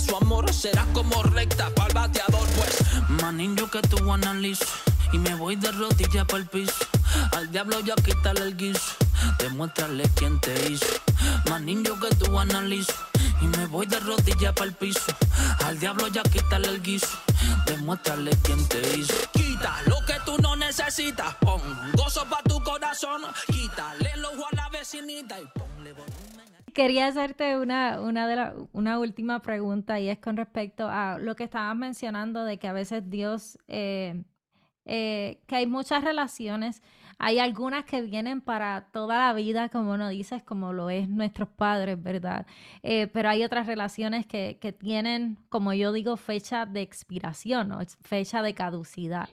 su 0.00 0.16
amor, 0.16 0.52
serás 0.52 0.86
como 0.92 1.22
recta 1.22 1.70
para 1.74 1.88
el 1.88 1.94
bateador, 1.94 2.48
pues. 2.56 3.20
Manín, 3.22 3.56
que 3.56 3.82
tú 3.82 4.12
analizo 4.12 4.66
y 5.12 5.18
me 5.18 5.34
voy 5.34 5.56
de 5.56 5.70
rodillas 5.72 6.24
para 6.24 6.38
el 6.38 6.46
piso. 6.46 6.86
Al 7.36 7.50
diablo 7.50 7.80
ya 7.80 7.94
quítale 7.96 8.40
el 8.40 8.56
guiso. 8.56 8.94
Demuéstrale 9.38 10.08
quién 10.14 10.40
te 10.40 10.70
hizo. 10.70 10.86
Niño 11.60 12.00
que 12.00 12.08
tú 12.16 12.38
analizo. 12.38 12.94
Y 13.40 13.46
me 13.46 13.66
voy 13.66 13.86
de 13.86 14.00
rodillas 14.00 14.52
para 14.54 14.66
el 14.66 14.74
piso. 14.74 15.12
Al 15.64 15.78
diablo 15.78 16.08
ya 16.08 16.22
quítale 16.22 16.68
el 16.68 16.82
guiso. 16.82 17.18
Demuéstrale 17.66 18.30
quién 18.42 18.66
te 18.68 18.80
hizo. 18.96 19.14
Quita 19.32 19.82
lo 19.86 20.04
que 20.06 20.14
tú 20.24 20.38
no 20.38 20.56
necesitas. 20.56 21.34
Pon 21.36 21.60
gozo 21.92 22.24
para 22.30 22.42
tu 22.44 22.62
corazón. 22.62 23.22
Quítale 23.46 24.10
el 24.12 24.24
ojo 24.24 24.46
a 24.50 24.56
la 24.56 24.68
vecinita 24.70 25.38
y 25.38 25.46
ponle 25.46 25.92
volumen. 25.92 26.49
Quería 26.74 27.06
hacerte 27.06 27.56
una, 27.56 28.00
una, 28.72 28.98
última 28.98 29.40
pregunta 29.40 29.98
y 30.00 30.08
es 30.08 30.18
con 30.18 30.36
respecto 30.36 30.88
a 30.88 31.18
lo 31.18 31.34
que 31.36 31.44
estabas 31.44 31.76
mencionando 31.76 32.44
de 32.44 32.58
que 32.58 32.68
a 32.68 32.72
veces 32.72 33.08
Dios 33.08 33.58
eh, 33.68 34.22
eh, 34.84 35.40
que 35.46 35.56
hay 35.56 35.66
muchas 35.66 36.02
relaciones 36.04 36.82
Hay 37.18 37.38
algunas 37.38 37.84
que 37.84 38.02
vienen 38.02 38.40
para 38.40 38.88
toda 38.92 39.26
la 39.26 39.32
vida, 39.34 39.68
como 39.68 39.96
no 39.96 40.08
dices, 40.08 40.42
como 40.42 40.72
lo 40.72 40.90
es 40.90 41.08
nuestros 41.08 41.48
padres, 41.50 42.02
¿verdad? 42.02 42.46
Eh, 42.82 43.08
pero 43.08 43.28
hay 43.28 43.44
otras 43.44 43.66
relaciones 43.66 44.26
que, 44.26 44.58
que 44.60 44.72
tienen, 44.72 45.36
como 45.50 45.74
yo 45.74 45.92
digo, 45.92 46.16
fecha 46.16 46.66
de 46.66 46.80
expiración 46.82 47.72
o 47.72 47.80
fecha 48.02 48.42
de 48.42 48.54
caducidad. 48.54 49.28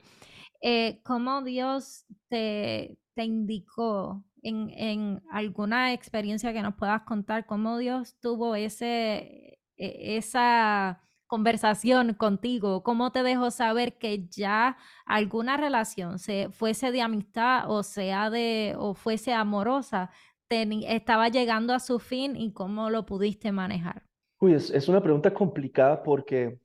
¿Cómo 1.03 1.41
Dios 1.43 2.05
te, 2.29 2.97
te 3.13 3.23
indicó 3.23 4.23
en, 4.43 4.69
en, 4.71 5.23
alguna 5.29 5.93
experiencia 5.93 6.53
que 6.53 6.61
nos 6.61 6.75
puedas 6.75 7.03
contar, 7.03 7.45
cómo 7.45 7.77
Dios 7.77 8.17
tuvo 8.19 8.55
ese, 8.55 9.59
e, 9.77 10.17
esa 10.17 11.01
conversación 11.27 12.13
contigo? 12.13 12.83
¿Cómo 12.83 13.11
te 13.11 13.23
dejó 13.23 13.51
saber 13.51 13.97
que 13.97 14.27
ya 14.27 14.77
alguna 15.05 15.57
relación, 15.57 16.19
se, 16.19 16.49
fuese 16.51 16.91
de 16.91 17.01
amistad 17.01 17.69
o 17.69 17.83
sea 17.83 18.29
de, 18.29 18.75
o 18.77 18.93
fuese 18.93 19.33
amorosa, 19.33 20.09
estaba 20.49 21.27
llegando 21.27 21.73
a 21.73 21.79
su 21.79 21.99
fin 21.99 22.35
y 22.35 22.53
cómo 22.53 22.89
lo 22.89 23.05
pudiste 23.05 23.51
manejar? 23.51 24.03
Uy, 24.39 24.53
es, 24.53 24.69
es 24.69 24.87
una 24.87 25.01
pregunta 25.01 25.33
complicada 25.33 26.03
porque, 26.03 26.59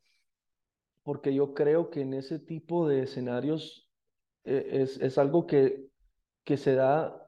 porque 1.03 1.35
yo 1.35 1.55
creo 1.55 1.91
que 1.91 2.03
en 2.03 2.15
ese 2.15 2.39
tipo 2.39 2.87
de 2.87 3.03
escenarios 3.03 3.91
eh, 4.45 4.83
es, 4.83 5.01
es 5.01 5.19
algo 5.19 5.47
que, 5.47 5.89
que 6.45 6.57
se 6.57 6.75
da 6.75 7.22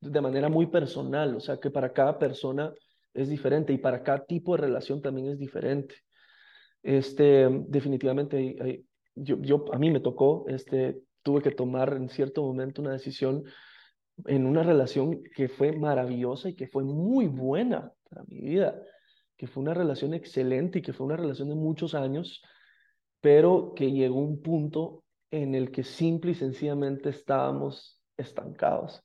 de 0.00 0.20
manera 0.20 0.48
muy 0.48 0.66
personal, 0.66 1.36
o 1.36 1.40
sea 1.40 1.58
que 1.58 1.70
para 1.70 1.92
cada 1.92 2.18
persona 2.18 2.72
es 3.12 3.28
diferente 3.28 3.72
y 3.72 3.78
para 3.78 4.02
cada 4.02 4.24
tipo 4.24 4.54
de 4.54 4.62
relación 4.62 5.02
también 5.02 5.28
es 5.28 5.38
diferente. 5.38 5.94
Este, 6.82 7.48
definitivamente, 7.68 8.84
yo, 9.14 9.40
yo, 9.40 9.64
a 9.72 9.78
mí 9.78 9.90
me 9.90 10.00
tocó, 10.00 10.44
este, 10.48 11.00
tuve 11.22 11.42
que 11.42 11.50
tomar 11.50 11.94
en 11.94 12.08
cierto 12.08 12.42
momento 12.42 12.82
una 12.82 12.92
decisión 12.92 13.44
en 14.24 14.46
una 14.46 14.62
relación 14.62 15.22
que 15.34 15.48
fue 15.48 15.72
maravillosa 15.72 16.48
y 16.48 16.54
que 16.54 16.68
fue 16.68 16.84
muy 16.84 17.26
buena 17.26 17.92
para 18.08 18.24
mi 18.24 18.40
vida, 18.40 18.80
que 19.36 19.46
fue 19.46 19.62
una 19.62 19.74
relación 19.74 20.14
excelente 20.14 20.78
y 20.78 20.82
que 20.82 20.92
fue 20.92 21.06
una 21.06 21.16
relación 21.16 21.48
de 21.48 21.54
muchos 21.54 21.94
años, 21.94 22.42
pero 23.20 23.74
que 23.74 23.92
llegó 23.92 24.20
un 24.20 24.40
punto 24.40 25.04
en 25.30 25.54
el 25.54 25.70
que 25.70 25.84
simple 25.84 26.30
y 26.32 26.34
sencillamente 26.34 27.10
estábamos 27.10 28.00
estancados. 28.16 29.02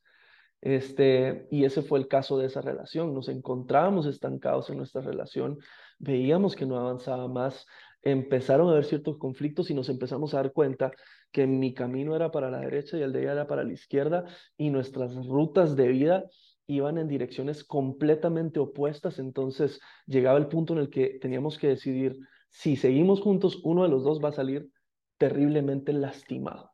Este, 0.62 1.48
y 1.50 1.66
ese 1.66 1.82
fue 1.82 2.00
el 2.00 2.08
caso 2.08 2.38
de 2.38 2.48
esa 2.48 2.62
relación. 2.62 3.14
Nos 3.14 3.30
encontrábamos 3.30 4.06
estancados 4.06 4.70
en 4.70 4.78
nuestra 4.78 5.02
relación, 5.02 5.58
veíamos 6.00 6.56
que 6.56 6.66
no 6.66 6.78
avanzaba 6.78 7.28
más, 7.28 7.66
empezaron 8.04 8.70
a 8.70 8.72
haber 8.72 8.86
ciertos 8.86 9.18
conflictos 9.18 9.70
y 9.70 9.74
nos 9.74 9.90
empezamos 9.90 10.34
a 10.34 10.38
dar 10.38 10.54
cuenta 10.54 10.92
que 11.32 11.48
mi 11.48 11.74
camino 11.74 12.16
era 12.16 12.32
para 12.32 12.52
la 12.52 12.60
derecha 12.60 12.98
y 12.98 13.02
el 13.02 13.14
de 13.14 13.22
ella 13.22 13.34
era 13.34 13.48
para 13.48 13.64
la 13.64 13.74
izquierda 13.74 14.26
y 14.58 14.70
nuestras 14.70 15.16
rutas 15.28 15.76
de 15.76 15.88
vida 15.88 16.26
iban 16.68 16.98
en 16.98 17.08
direcciones 17.08 17.64
completamente 17.64 18.60
opuestas. 18.60 19.20
Entonces 19.20 19.80
llegaba 20.06 20.38
el 20.38 20.48
punto 20.48 20.74
en 20.74 20.80
el 20.80 20.90
que 20.90 21.18
teníamos 21.20 21.58
que 21.58 21.68
decidir 21.68 22.18
si 22.50 22.76
seguimos 22.76 23.22
juntos, 23.22 23.62
uno 23.64 23.84
de 23.84 23.90
los 23.90 24.04
dos 24.04 24.22
va 24.24 24.30
a 24.30 24.34
salir 24.34 24.70
terriblemente 25.18 25.94
lastimado. 25.94 26.71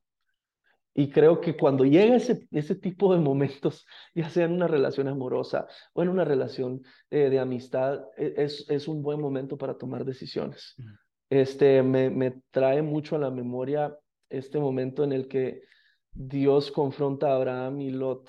Y 0.99 1.11
creo 1.11 1.39
que 1.39 1.55
cuando 1.55 1.85
llega 1.85 2.15
ese, 2.15 2.47
ese 2.49 2.73
tipo 2.73 3.13
de 3.13 3.19
momentos, 3.19 3.85
ya 4.15 4.31
sea 4.31 4.45
en 4.45 4.53
una 4.53 4.67
relación 4.67 5.07
amorosa 5.07 5.67
o 5.93 6.01
en 6.01 6.09
una 6.09 6.25
relación 6.25 6.81
eh, 7.11 7.29
de 7.29 7.37
amistad, 7.37 8.01
e, 8.17 8.33
es, 8.37 8.65
es 8.67 8.87
un 8.87 9.03
buen 9.03 9.21
momento 9.21 9.59
para 9.59 9.77
tomar 9.77 10.05
decisiones. 10.05 10.75
Este, 11.29 11.83
me, 11.83 12.09
me 12.09 12.41
trae 12.49 12.81
mucho 12.81 13.15
a 13.15 13.19
la 13.19 13.29
memoria 13.29 13.95
este 14.27 14.59
momento 14.59 15.03
en 15.03 15.11
el 15.11 15.27
que 15.27 15.61
Dios 16.11 16.71
confronta 16.71 17.29
a 17.29 17.35
Abraham 17.35 17.79
y 17.81 17.91
Lot, 17.91 18.27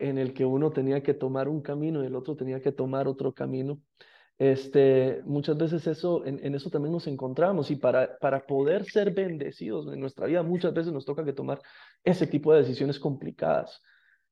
en 0.00 0.18
el 0.18 0.34
que 0.34 0.44
uno 0.44 0.72
tenía 0.72 1.04
que 1.04 1.14
tomar 1.14 1.48
un 1.48 1.62
camino 1.62 2.02
y 2.02 2.06
el 2.06 2.16
otro 2.16 2.34
tenía 2.34 2.60
que 2.60 2.72
tomar 2.72 3.06
otro 3.06 3.32
camino. 3.32 3.80
Este, 4.40 5.20
muchas 5.26 5.58
veces 5.58 5.86
eso, 5.86 6.24
en, 6.24 6.54
eso 6.54 6.70
también 6.70 6.94
nos 6.94 7.06
encontramos 7.06 7.70
y 7.70 7.76
para, 7.76 8.16
para 8.20 8.46
poder 8.46 8.86
ser 8.86 9.10
bendecidos 9.10 9.92
en 9.92 10.00
nuestra 10.00 10.24
vida 10.24 10.42
muchas 10.42 10.72
veces 10.72 10.94
nos 10.94 11.04
toca 11.04 11.26
que 11.26 11.34
tomar 11.34 11.60
ese 12.02 12.26
tipo 12.26 12.50
de 12.50 12.60
decisiones 12.60 12.98
complicadas 12.98 13.82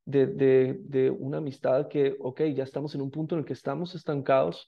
de, 0.07 0.27
de, 0.27 0.79
de 0.81 1.11
una 1.11 1.37
amistad 1.37 1.89
que, 1.89 2.17
ok, 2.21 2.41
ya 2.55 2.65
estamos 2.65 2.95
en 2.95 3.03
un 3.03 3.11
punto 3.11 3.35
en 3.35 3.41
el 3.41 3.45
que 3.45 3.53
estamos 3.53 3.95
estancados 3.95 4.67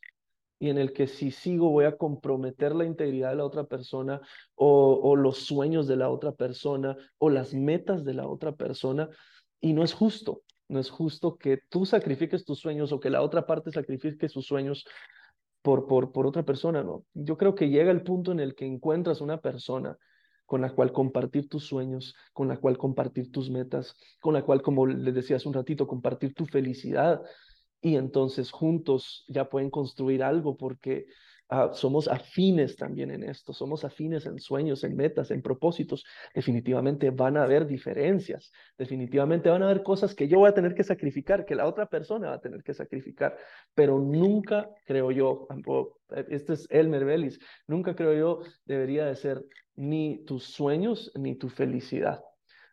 y 0.59 0.69
en 0.69 0.77
el 0.77 0.93
que 0.93 1.07
si 1.07 1.31
sigo 1.31 1.71
voy 1.71 1.87
a 1.87 1.97
comprometer 1.97 2.75
la 2.75 2.85
integridad 2.85 3.31
de 3.31 3.37
la 3.37 3.47
otra 3.47 3.65
persona 3.65 4.21
o, 4.57 5.01
o 5.03 5.17
los 5.17 5.39
sueños 5.39 5.89
de 5.89 5.97
la 5.97 6.11
otra 6.11 6.33
persona 6.33 6.99
o 7.17 7.31
las 7.31 7.55
metas 7.55 8.05
de 8.05 8.13
la 8.13 8.29
otra 8.29 8.53
persona 8.53 9.09
y 9.59 9.73
no 9.73 9.85
es 9.85 9.95
justo. 9.95 10.43
No 10.69 10.79
es 10.79 10.91
justo 10.91 11.37
que 11.39 11.61
tú 11.71 11.87
sacrifiques 11.87 12.45
tus 12.45 12.61
sueños 12.61 12.93
o 12.93 13.01
que 13.01 13.09
la 13.09 13.23
otra 13.23 13.47
parte 13.47 13.73
sacrifique 13.73 14.29
sus 14.29 14.47
sueños 14.47 14.85
por, 15.63 15.87
por, 15.87 16.13
por 16.13 16.27
otra 16.27 16.45
persona, 16.45 16.83
¿no? 16.83 17.05
Yo 17.15 17.37
creo 17.37 17.55
que 17.55 17.69
llega 17.69 17.91
el 17.91 18.03
punto 18.03 18.33
en 18.33 18.41
el 18.41 18.55
que 18.55 18.67
encuentras 18.67 19.21
una 19.21 19.41
persona 19.41 19.99
con 20.47 20.61
la 20.61 20.71
cual 20.75 20.93
compartir 20.93 21.49
tus 21.49 21.65
sueños, 21.65 22.15
con 22.33 22.49
la 22.49 22.57
cual 22.57 22.77
compartir 22.77 23.31
tus 23.31 23.51
metas, 23.51 23.95
con 24.21 24.35
la 24.35 24.43
cual, 24.43 24.63
como 24.63 24.85
les 24.87 25.15
decía 25.15 25.37
hace 25.37 25.47
un 25.47 25.55
ratito, 25.55 25.87
compartir 25.87 26.35
tu 26.35 26.45
felicidad. 26.47 27.23
Y 27.81 27.97
entonces 27.97 28.51
juntos 28.51 29.25
ya 29.29 29.49
pueden 29.49 29.71
construir 29.71 30.23
algo 30.23 30.57
porque 30.57 31.07
Ah, 31.53 31.71
somos 31.73 32.07
afines 32.07 32.77
también 32.77 33.11
en 33.11 33.25
esto, 33.25 33.53
somos 33.53 33.85
afines 33.85 34.25
en 34.25 34.39
sueños, 34.39 34.85
en 34.85 34.95
metas, 34.95 35.33
en 35.33 35.43
propósitos. 35.43 36.05
Definitivamente 36.33 37.11
van 37.11 37.37
a 37.37 37.43
haber 37.43 37.67
diferencias, 37.67 38.53
definitivamente 38.79 39.51
van 39.51 39.63
a 39.63 39.67
haber 39.67 39.83
cosas 39.83 40.15
que 40.15 40.29
yo 40.29 40.39
voy 40.39 40.49
a 40.49 40.55
tener 40.55 40.75
que 40.75 40.85
sacrificar, 40.85 41.45
que 41.45 41.57
la 41.57 41.67
otra 41.67 41.87
persona 41.87 42.29
va 42.29 42.37
a 42.37 42.41
tener 42.41 42.63
que 42.63 42.73
sacrificar, 42.73 43.37
pero 43.75 43.99
nunca 43.99 44.71
creo 44.87 45.11
yo, 45.11 45.49
este 46.29 46.53
es 46.53 46.69
Elmer 46.71 47.05
Bellis, 47.05 47.41
nunca 47.67 47.97
creo 47.97 48.15
yo 48.15 48.49
debería 48.65 49.07
de 49.07 49.17
ser 49.17 49.45
ni 49.75 50.25
tus 50.25 50.45
sueños 50.45 51.11
ni 51.17 51.35
tu 51.35 51.49
felicidad 51.49 52.23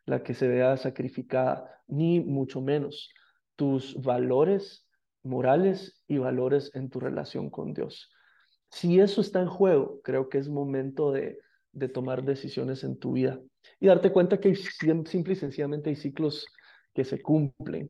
la 0.08 0.24
que 0.24 0.34
se 0.34 0.48
vea 0.48 0.78
sacrificada, 0.78 1.82
ni 1.88 2.22
mucho 2.22 2.62
menos 2.62 3.13
tus 3.56 4.02
valores 4.02 4.88
morales 5.24 6.02
y 6.08 6.18
valores 6.18 6.72
en 6.76 6.90
tu 6.90 7.00
relación 7.00 7.50
con 7.50 7.74
Dios. 7.74 8.10
Si 8.69 8.99
eso 8.99 9.21
está 9.21 9.41
en 9.41 9.47
juego, 9.47 10.01
creo 10.03 10.30
que 10.30 10.38
es 10.38 10.49
momento 10.49 11.12
de, 11.12 11.39
de 11.71 11.89
tomar 11.89 12.23
decisiones 12.23 12.84
en 12.84 12.97
tu 12.97 13.13
vida 13.13 13.39
y 13.80 13.88
darte 13.88 14.12
cuenta 14.12 14.39
que 14.39 14.56
simple 14.56 15.34
y 15.34 15.36
sencillamente 15.36 15.89
hay 15.89 15.95
ciclos 15.95 16.45
que 16.93 17.06
se 17.06 17.21
cumplen. 17.21 17.89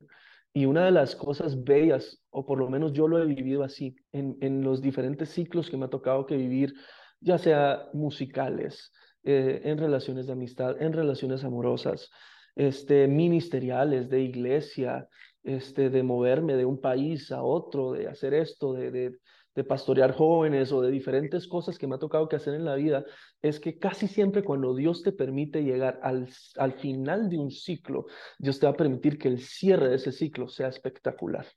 Y 0.53 0.65
una 0.65 0.85
de 0.85 0.91
las 0.91 1.15
cosas 1.15 1.63
bellas, 1.63 2.21
o 2.29 2.45
por 2.45 2.57
lo 2.57 2.69
menos 2.69 2.93
yo 2.93 3.07
lo 3.07 3.21
he 3.21 3.25
vivido 3.25 3.63
así, 3.63 3.95
en, 4.11 4.37
en 4.41 4.63
los 4.63 4.81
diferentes 4.81 5.29
ciclos 5.29 5.69
que 5.69 5.77
me 5.77 5.85
ha 5.85 5.89
tocado 5.89 6.25
que 6.25 6.35
vivir, 6.35 6.73
ya 7.19 7.37
sea 7.37 7.89
musicales, 7.93 8.91
eh, 9.23 9.61
en 9.65 9.77
relaciones 9.77 10.25
de 10.25 10.31
amistad, 10.31 10.81
en 10.81 10.93
relaciones 10.93 11.43
amorosas, 11.43 12.09
este, 12.55 13.09
ministeriales, 13.09 14.09
de 14.09 14.21
iglesia, 14.21 15.09
este, 15.43 15.89
de 15.89 16.01
moverme 16.01 16.55
de 16.55 16.63
un 16.63 16.79
país 16.79 17.31
a 17.31 17.43
otro, 17.43 17.91
de 17.91 18.07
hacer 18.07 18.33
esto, 18.33 18.71
de, 18.73 18.89
de, 18.89 19.17
de 19.57 19.63
pastorear 19.63 20.11
jóvenes 20.13 20.71
o 20.71 20.81
de 20.81 20.91
diferentes 20.91 21.47
cosas 21.47 21.79
que 21.79 21.87
me 21.87 21.95
ha 21.95 21.97
tocado 21.97 22.29
que 22.29 22.35
hacer 22.35 22.53
en 22.53 22.63
la 22.63 22.75
vida, 22.75 23.03
es 23.41 23.59
que 23.59 23.79
casi 23.79 24.07
siempre 24.07 24.43
cuando 24.43 24.75
Dios 24.75 25.01
te 25.01 25.11
permite 25.11 25.63
llegar 25.63 25.99
al, 26.03 26.29
al 26.57 26.73
final 26.73 27.27
de 27.27 27.39
un 27.39 27.49
ciclo, 27.49 28.05
Dios 28.37 28.59
te 28.59 28.67
va 28.67 28.73
a 28.73 28.77
permitir 28.77 29.17
que 29.17 29.29
el 29.29 29.39
cierre 29.39 29.89
de 29.89 29.95
ese 29.95 30.11
ciclo 30.11 30.47
sea 30.47 30.67
espectacular, 30.67 31.47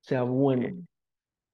sea 0.00 0.24
bueno. 0.24 0.84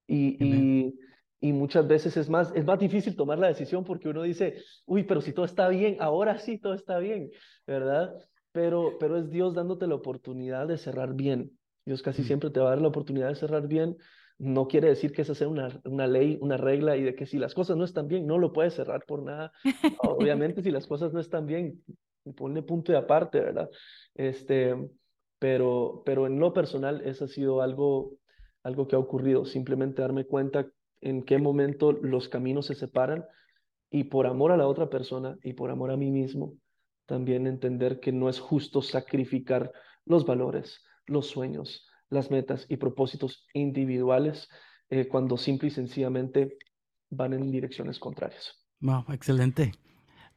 Y, 0.06 0.42
y, 0.42 0.94
y, 1.38 1.52
muchas 1.52 1.86
veces 1.86 2.16
es 2.16 2.30
más, 2.30 2.50
es 2.54 2.64
más 2.64 2.78
difícil 2.78 3.14
tomar 3.14 3.38
la 3.38 3.48
decisión 3.48 3.84
porque 3.84 4.08
uno 4.08 4.22
dice, 4.22 4.62
uy, 4.86 5.02
pero 5.02 5.20
si 5.20 5.34
todo 5.34 5.44
está 5.44 5.68
bien, 5.68 5.98
ahora 6.00 6.38
sí 6.38 6.56
todo 6.56 6.72
está 6.72 6.98
bien, 6.98 7.30
¿verdad? 7.66 8.14
Pero, 8.52 8.96
pero 8.98 9.18
es 9.18 9.28
Dios 9.28 9.52
dándote 9.52 9.86
la 9.86 9.96
oportunidad 9.96 10.66
de 10.66 10.78
cerrar 10.78 11.12
bien. 11.12 11.58
Dios 11.84 12.00
casi 12.00 12.24
siempre 12.24 12.48
te 12.48 12.58
va 12.58 12.68
a 12.68 12.70
dar 12.70 12.80
la 12.80 12.88
oportunidad 12.88 13.28
de 13.28 13.34
cerrar 13.34 13.68
bien 13.68 13.98
no 14.38 14.68
quiere 14.68 14.88
decir 14.88 15.12
que 15.12 15.22
esa 15.22 15.34
sea 15.34 15.48
una, 15.48 15.80
una, 15.84 16.06
ley, 16.06 16.38
una 16.40 16.56
regla 16.56 16.96
y 16.96 17.02
de 17.02 17.14
que 17.14 17.26
si 17.26 17.38
las 17.38 17.54
cosas 17.54 17.76
no 17.76 17.84
están 17.84 18.06
bien, 18.06 18.26
no 18.26 18.38
lo 18.38 18.52
puedes 18.52 18.74
cerrar 18.74 19.04
por 19.04 19.22
nada. 19.22 19.52
Obviamente, 19.98 20.62
si 20.62 20.70
las 20.70 20.86
cosas 20.86 21.12
no 21.12 21.20
están 21.20 21.46
bien, 21.46 21.82
ponle 22.36 22.62
punto 22.62 22.92
de 22.92 22.98
aparte, 22.98 23.40
¿verdad? 23.40 23.68
Este, 24.14 24.76
pero, 25.38 26.02
pero 26.06 26.26
en 26.26 26.38
lo 26.38 26.52
personal, 26.52 27.02
eso 27.04 27.24
ha 27.24 27.28
sido 27.28 27.62
algo, 27.62 28.12
algo 28.62 28.86
que 28.86 28.94
ha 28.94 29.00
ocurrido. 29.00 29.44
Simplemente 29.44 30.02
darme 30.02 30.24
cuenta 30.24 30.66
en 31.00 31.24
qué 31.24 31.38
momento 31.38 31.92
los 31.92 32.28
caminos 32.28 32.66
se 32.66 32.74
separan 32.74 33.24
y 33.90 34.04
por 34.04 34.26
amor 34.26 34.52
a 34.52 34.56
la 34.56 34.68
otra 34.68 34.88
persona 34.88 35.36
y 35.42 35.54
por 35.54 35.70
amor 35.70 35.90
a 35.90 35.96
mí 35.96 36.10
mismo, 36.10 36.54
también 37.06 37.46
entender 37.46 38.00
que 38.00 38.12
no 38.12 38.28
es 38.28 38.38
justo 38.38 38.82
sacrificar 38.82 39.72
los 40.04 40.26
valores, 40.26 40.84
los 41.06 41.26
sueños, 41.26 41.87
las 42.10 42.30
metas 42.30 42.66
y 42.68 42.76
propósitos 42.76 43.46
individuales 43.54 44.48
eh, 44.90 45.08
cuando 45.08 45.36
simple 45.36 45.68
y 45.68 45.70
sencillamente 45.70 46.56
van 47.10 47.34
en 47.34 47.50
direcciones 47.50 47.98
contrarias. 47.98 48.54
Wow, 48.80 49.04
excelente. 49.10 49.72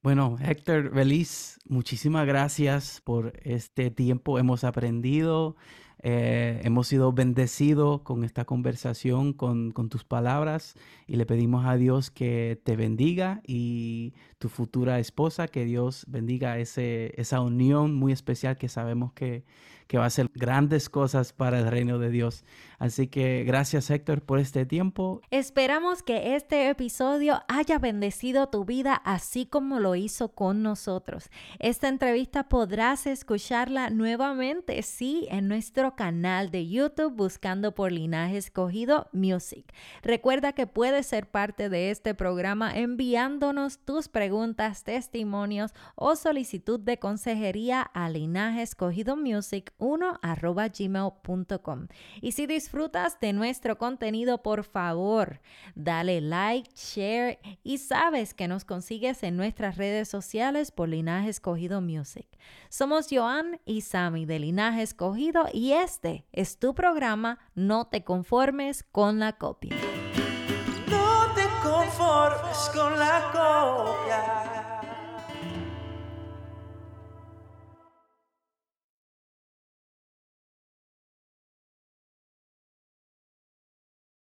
Bueno, 0.04 0.38
Héctor 0.44 0.92
Feliz, 0.94 1.60
muchísimas 1.68 2.26
gracias 2.26 3.02
por 3.02 3.34
este 3.44 3.92
tiempo. 3.92 4.40
Hemos 4.40 4.64
aprendido, 4.64 5.56
eh, 6.02 6.60
hemos 6.64 6.88
sido 6.88 7.14
bendecidos 7.14 8.02
con 8.02 8.24
esta 8.24 8.44
conversación, 8.46 9.34
con, 9.34 9.72
tus 9.90 10.04
palabras 10.04 10.74
y 11.06 11.18
le 11.18 11.28
pedimos 11.28 11.68
a 11.68 11.76
Dios 11.76 12.10
que 12.10 12.60
te 12.64 12.76
bendiga 12.76 13.42
y 13.46 14.16
tu 14.40 14.50
futura 14.50 14.98
esposa, 14.98 15.48
que 15.48 15.66
Dios 15.66 16.06
bendiga 16.08 16.58
esa 16.58 17.42
unión 17.42 17.94
muy 17.94 18.12
especial 18.12 18.58
que 18.58 18.70
sabemos 18.70 19.14
que, 19.14 19.46
que 19.92 19.98
va 19.98 20.06
a 20.06 20.08
hacer 20.08 20.32
grandes 20.34 20.90
cosas 20.90 21.34
para 21.34 21.60
el 21.60 21.68
reino 21.68 22.00
de 22.00 22.12
Dios. 22.12 22.46
Así 22.80 23.08
que 23.08 23.44
gracias 23.44 23.90
Héctor 23.90 24.22
por 24.22 24.40
este 24.40 24.66
tiempo. 24.66 25.20
Esperamos 25.32 26.02
que 26.02 26.38
este 26.38 26.70
episodio 26.70 27.44
haya 27.50 27.78
bendecido 27.78 28.48
tu 28.48 28.64
vida 28.64 28.96
así 28.96 29.46
como 29.46 29.82
lo 29.82 29.96
hizo 29.96 30.30
con 30.30 30.64
nosotros. 30.64 31.30
Esta 31.60 31.90
entrevista 31.90 32.48
podrás 32.48 33.06
escucharla 33.06 33.90
nuevamente, 33.90 34.82
sí, 34.82 35.28
en 35.30 35.50
nuestro 35.50 35.98
canal 35.98 36.52
de 36.52 36.70
YouTube 36.70 37.14
buscando 37.14 37.76
por 37.76 37.92
Linaje 37.92 38.38
Escogido 38.38 39.10
Music. 39.12 39.74
Recuerda 40.04 40.54
que 40.54 40.68
puedes 40.68 41.06
ser 41.06 41.30
parte 41.30 41.68
de 41.68 41.92
este 41.92 42.16
programa 42.16 42.72
enviándonos 42.74 43.80
tus 43.80 44.08
preguntas, 44.08 44.86
testimonios 44.86 45.74
o 45.96 46.16
solicitud 46.16 46.80
de 46.80 46.98
consejería 46.98 47.82
a 47.82 48.10
Linaje 48.10 48.62
Escogido 48.62 49.18
Music 49.18 49.74
1 49.78 49.81
arroba 49.81 49.81
gmail.com. 49.82 51.88
Y 52.22 52.32
si 52.32 52.48
disfrutas 52.48 53.20
de 53.20 53.34
nuestro 53.34 53.78
contenido, 53.78 54.42
por 54.42 54.64
favor, 54.64 55.42
dale 55.76 56.22
like, 56.22 56.70
share 56.76 57.40
y 57.64 57.80
sabes 57.80 58.34
que 58.34 58.48
nos 58.48 58.66
consigues 58.66 59.24
en 59.24 59.38
nuestras 59.38 59.78
redes 59.78 60.08
sociales 60.08 60.72
por 60.72 60.90
Linaje 60.90 61.30
Escogido 61.30 61.82
Music. 61.82 62.28
Somos 62.70 63.08
Joan 63.10 63.60
y 63.66 63.82
Sammy 63.82 64.26
de 64.26 64.40
Linaje 64.40 64.82
Escogido 64.82 65.46
y 65.52 65.74
este 65.74 66.26
es 66.32 66.60
tu 66.60 66.74
programa 66.74 67.40
No 67.56 67.88
te 67.88 68.04
conformes 68.04 68.84
con 68.84 69.20
la 69.20 69.34
copia. 69.34 69.76
No 70.88 71.34
te 71.34 71.48
conformes 71.64 72.58
con 72.74 72.98
la 72.98 73.32
copia. 73.32 74.51